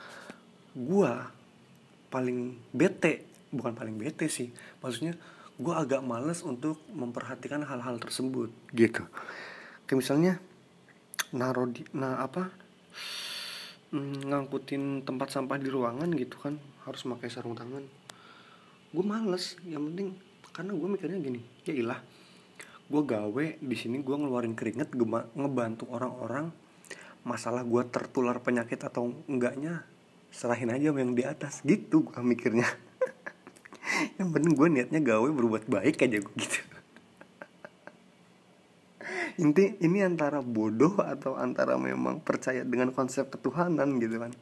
gua 0.73 1.29
paling 2.09 2.57
bete 2.73 3.29
bukan 3.53 3.77
paling 3.77 3.97
bete 4.01 4.29
sih 4.29 4.49
maksudnya 4.81 5.13
gue 5.61 5.75
agak 5.77 6.01
males 6.01 6.41
untuk 6.45 6.81
memperhatikan 6.93 7.61
hal-hal 7.65 8.01
tersebut 8.01 8.49
gitu. 8.73 9.05
Kayak 9.85 9.99
misalnya 10.01 10.33
naro 11.33 11.69
di 11.69 11.85
nah 11.93 12.25
apa 12.25 12.49
mm, 13.93 14.33
ngangkutin 14.33 15.05
tempat 15.05 15.33
sampah 15.33 15.61
di 15.61 15.69
ruangan 15.69 16.09
gitu 16.17 16.41
kan 16.41 16.57
harus 16.89 17.05
pakai 17.05 17.29
sarung 17.29 17.57
tangan. 17.57 17.85
Gue 18.93 19.05
males 19.05 19.61
yang 19.69 19.85
penting 19.93 20.17
karena 20.53 20.73
gue 20.77 20.89
mikirnya 20.89 21.19
gini 21.21 21.41
ya 21.65 21.73
ilah 21.73 22.01
gue 22.93 23.03
gawe 23.09 23.45
di 23.57 23.77
sini 23.81 24.05
gue 24.05 24.13
ngeluarin 24.13 24.53
keringet 24.53 24.93
ngebantu 25.33 25.89
orang-orang 25.89 26.53
masalah 27.25 27.65
gue 27.65 27.83
tertular 27.89 28.37
penyakit 28.45 28.77
atau 28.85 29.17
enggaknya 29.31 29.89
serahin 30.29 30.69
aja 30.69 30.93
yang 30.93 31.17
di 31.17 31.25
atas. 31.25 31.65
Gitu 31.65 32.05
gue 32.05 32.21
mikirnya. 32.21 32.69
Yang 34.19 34.29
penting 34.35 34.53
gue 34.57 34.69
niatnya 34.69 35.01
gawe 35.01 35.29
berbuat 35.29 35.73
baik 35.73 36.05
aja 36.05 36.19
gue 36.21 36.37
gitu. 36.37 36.59
Inti 39.43 39.81
ini 39.81 40.05
antara 40.05 40.45
bodoh 40.45 41.01
atau 41.01 41.37
antara 41.41 41.81
memang 41.81 42.21
percaya 42.21 42.61
dengan 42.67 42.93
konsep 42.93 43.33
ketuhanan 43.33 43.97
gitu 44.03 44.21
kan. 44.21 44.33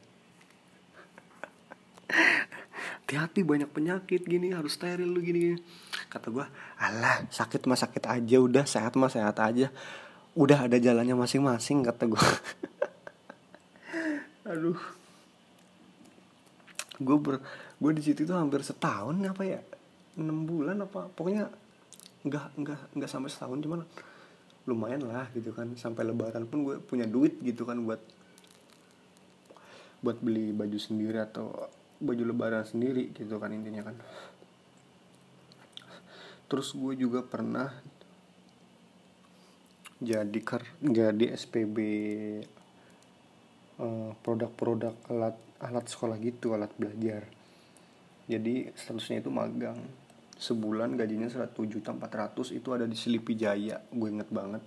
Hati-hati 3.05 3.43
banyak 3.43 3.71
penyakit 3.71 4.23
gini 4.23 4.55
harus 4.55 4.75
steril 4.75 5.07
lu 5.07 5.19
gini, 5.19 5.39
gini. 5.39 5.57
Kata 6.11 6.27
gue 6.27 6.43
alah 6.75 7.23
sakit 7.31 7.71
mah 7.71 7.79
sakit 7.79 8.03
aja 8.03 8.37
udah 8.43 8.67
sehat 8.67 8.99
mah 8.99 9.07
sehat 9.07 9.39
aja. 9.39 9.71
Udah 10.35 10.67
ada 10.67 10.75
jalannya 10.75 11.15
masing-masing 11.15 11.87
kata 11.87 12.11
gue 12.11 12.19
aduh. 14.51 14.79
Gue 16.99 17.17
ber 17.17 17.39
gue 17.79 17.91
di 17.95 18.03
situ 18.03 18.27
tuh 18.27 18.35
hampir 18.35 18.59
setahun 18.59 19.15
apa 19.23 19.43
ya? 19.47 19.63
Enam 20.19 20.43
bulan 20.43 20.83
apa 20.83 21.07
pokoknya 21.15 21.47
nggak 22.27 22.45
nggak 22.59 22.79
nggak 22.99 23.09
sampai 23.09 23.31
setahun 23.31 23.63
cuman 23.63 23.87
lumayan 24.67 25.07
lah 25.07 25.31
gitu 25.31 25.55
kan. 25.55 25.71
Sampai 25.79 26.03
lebaran 26.03 26.43
pun 26.43 26.67
gue 26.67 26.75
punya 26.83 27.07
duit 27.07 27.39
gitu 27.39 27.63
kan 27.63 27.79
buat 27.79 28.03
buat 30.03 30.17
beli 30.19 30.51
baju 30.51 30.77
sendiri 30.81 31.21
atau 31.21 31.53
baju 32.01 32.23
lebaran 32.25 32.65
sendiri 32.65 33.13
gitu 33.13 33.37
kan 33.37 33.53
intinya 33.53 33.85
kan 33.85 33.95
terus 36.51 36.75
gue 36.75 36.99
juga 36.99 37.23
pernah 37.23 37.71
jadi 40.03 40.39
kar 40.43 40.67
jadi 40.83 41.31
SPB 41.31 41.77
uh, 43.79 43.87
eh, 43.87 44.11
produk-produk 44.19 44.99
alat 45.07 45.39
alat 45.63 45.85
sekolah 45.87 46.19
gitu 46.19 46.51
alat 46.51 46.73
belajar. 46.75 47.23
Jadi 48.27 48.67
statusnya 48.73 49.23
itu 49.23 49.31
magang. 49.31 49.77
Sebulan 50.41 50.97
gajinya 50.97 51.29
1 51.29 51.53
juta 51.69 51.93
400 51.93 52.57
itu 52.57 52.69
ada 52.73 52.89
di 52.89 52.97
Selipi 52.97 53.37
Jaya. 53.37 53.77
Gue 53.93 54.09
inget 54.09 54.33
banget. 54.33 54.65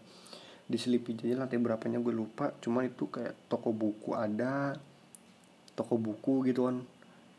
Di 0.70 0.78
Selipi 0.78 1.18
Jaya 1.18 1.42
lantai 1.42 1.58
berapanya 1.58 1.98
gue 1.98 2.14
lupa. 2.14 2.54
Cuma 2.62 2.86
itu 2.86 3.10
kayak 3.10 3.50
toko 3.50 3.74
buku 3.74 4.14
ada 4.14 4.78
toko 5.74 5.98
buku 5.98 6.46
gitu 6.46 6.70
kan. 6.70 6.86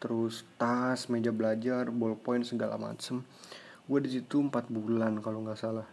Terus 0.03 0.43
tas 0.59 1.07
meja 1.07 1.31
belajar 1.31 1.87
ballpoint 1.87 2.43
segala 2.43 2.75
macem 2.75 3.23
gue 3.85 3.99
di 4.01 4.09
situ 4.09 4.41
empat 4.41 4.69
bulan 4.73 5.21
kalau 5.21 5.45
nggak 5.45 5.59
salah. 5.59 5.87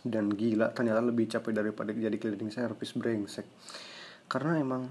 Dan 0.00 0.32
gila 0.32 0.72
ternyata 0.72 1.04
lebih 1.04 1.28
capek 1.28 1.52
daripada 1.52 1.92
jadi 1.92 2.16
cleaning 2.16 2.52
service 2.52 2.96
brengsek. 2.96 3.46
Karena 4.28 4.60
emang 4.60 4.82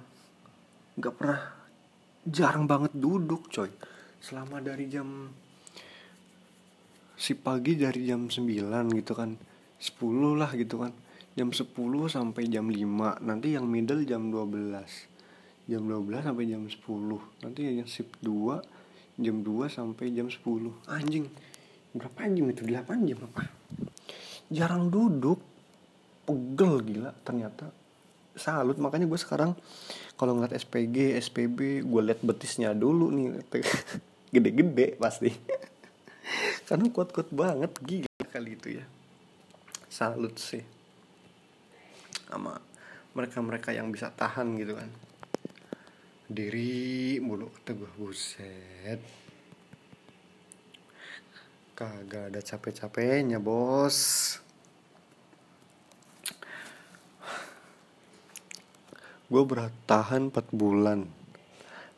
nggak 0.98 1.14
pernah 1.16 1.40
jarang 2.26 2.66
banget 2.66 2.94
duduk 2.94 3.50
coy. 3.50 3.70
Selama 4.22 4.62
dari 4.62 4.86
jam 4.90 5.30
si 7.20 7.36
pagi 7.36 7.76
dari 7.76 8.08
jam 8.08 8.32
9 8.32 8.40
gitu 8.96 9.14
kan 9.18 9.36
10 9.82 10.40
lah 10.40 10.52
gitu 10.54 10.82
kan. 10.82 10.94
Jam 11.38 11.54
10 11.54 11.72
sampai 12.10 12.44
jam 12.52 12.68
5 12.68 13.22
nanti 13.24 13.56
yang 13.56 13.70
middle 13.70 14.04
jam 14.04 14.28
12 14.28 15.10
jam 15.70 15.86
12 15.86 16.26
sampai 16.26 16.44
jam 16.50 16.66
10 16.66 17.46
nanti 17.46 17.62
yang 17.62 17.86
shift 17.86 18.18
2 18.26 19.22
jam 19.22 19.36
2 19.46 19.70
sampai 19.70 20.10
jam 20.10 20.26
10 20.26 20.42
anjing 20.90 21.30
berapa 21.94 22.30
jam 22.30 22.48
itu 22.50 22.64
8 22.66 23.10
jam 23.10 23.20
apa? 23.26 23.44
Jarang 24.50 24.90
duduk. 24.94 25.42
Pegel 26.30 26.74
gila 26.86 27.12
ternyata. 27.26 27.74
Salut 28.38 28.78
makanya 28.78 29.10
gue 29.10 29.18
sekarang 29.18 29.58
kalau 30.14 30.38
ngeliat 30.38 30.54
SPG 30.54 31.18
SPB 31.18 31.82
gue 31.82 32.02
liat 32.06 32.22
betisnya 32.22 32.78
dulu 32.78 33.10
nih. 33.10 33.42
Gede-gede 34.34 34.94
pasti. 35.02 35.34
Karena 36.70 36.86
kuat-kuat 36.94 37.34
banget 37.34 37.74
gila 37.82 38.24
kali 38.30 38.54
itu 38.54 38.78
ya. 38.78 38.86
Salut 39.90 40.38
sih. 40.38 40.62
Sama 42.30 42.62
mereka-mereka 43.18 43.74
yang 43.74 43.90
bisa 43.90 44.14
tahan 44.14 44.54
gitu 44.62 44.78
kan. 44.78 44.90
Diri 46.30 47.18
mulu 47.18 47.50
kata 47.50 47.74
buset 47.74 49.19
kagak 51.80 52.36
ada 52.36 52.44
capek-capeknya 52.44 53.40
bos. 53.40 54.36
Gue 59.32 59.44
bertahan 59.48 60.28
4 60.28 60.52
bulan. 60.52 61.08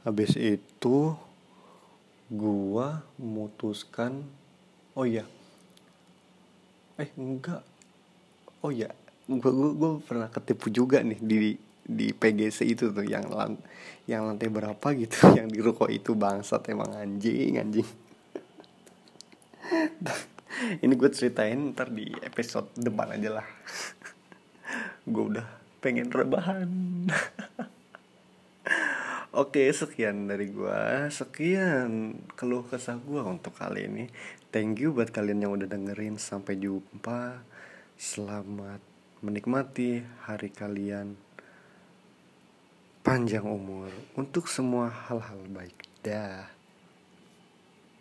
Habis 0.05 0.37
itu 0.37 1.17
gue 2.29 2.87
memutuskan 3.17 4.21
oh 4.93 5.09
iya. 5.09 5.25
Eh 7.01 7.09
enggak. 7.17 7.65
Oh 8.61 8.69
iya 8.69 8.93
gue 9.39 9.51
gue 9.77 9.91
pernah 10.03 10.27
ketipu 10.27 10.67
juga 10.67 10.99
nih 10.99 11.19
di 11.23 11.37
di 11.81 12.07
PGC 12.11 12.67
itu 12.67 12.91
tuh 12.91 13.05
yang 13.05 13.31
lan 13.31 13.55
yang 14.09 14.27
lantai 14.27 14.51
berapa 14.51 14.87
gitu 14.97 15.17
yang 15.39 15.47
di 15.47 15.59
ruko 15.63 15.87
itu 15.87 16.17
bangsat 16.17 16.67
emang 16.67 16.91
anjing 16.91 17.61
anjing 17.61 17.87
ini 20.83 20.93
gue 20.93 21.09
ceritain 21.09 21.73
ntar 21.73 21.89
di 21.89 22.09
episode 22.21 22.69
depan 22.77 23.15
aja 23.17 23.41
lah. 23.41 23.47
Gue 25.07 25.23
udah 25.35 25.47
pengen 25.81 26.13
rebahan. 26.13 26.69
Oke 29.31 29.71
sekian 29.71 30.27
dari 30.27 30.51
gue 30.51 31.07
Sekian 31.07 32.19
keluh 32.35 32.67
kesah 32.67 32.99
gue 32.99 33.23
untuk 33.23 33.55
kali 33.55 33.87
ini. 33.87 34.05
Thank 34.51 34.83
you 34.83 34.91
buat 34.91 35.09
kalian 35.09 35.47
yang 35.47 35.55
udah 35.55 35.71
dengerin. 35.71 36.19
Sampai 36.19 36.59
jumpa. 36.59 37.39
Selamat 37.95 38.83
menikmati 39.21 40.01
hari 40.25 40.49
kalian 40.49 41.13
panjang 43.05 43.45
umur 43.45 43.93
untuk 44.17 44.49
semua 44.49 44.89
hal-hal 44.89 45.41
baik. 45.53 45.77
Dah. 46.01 46.60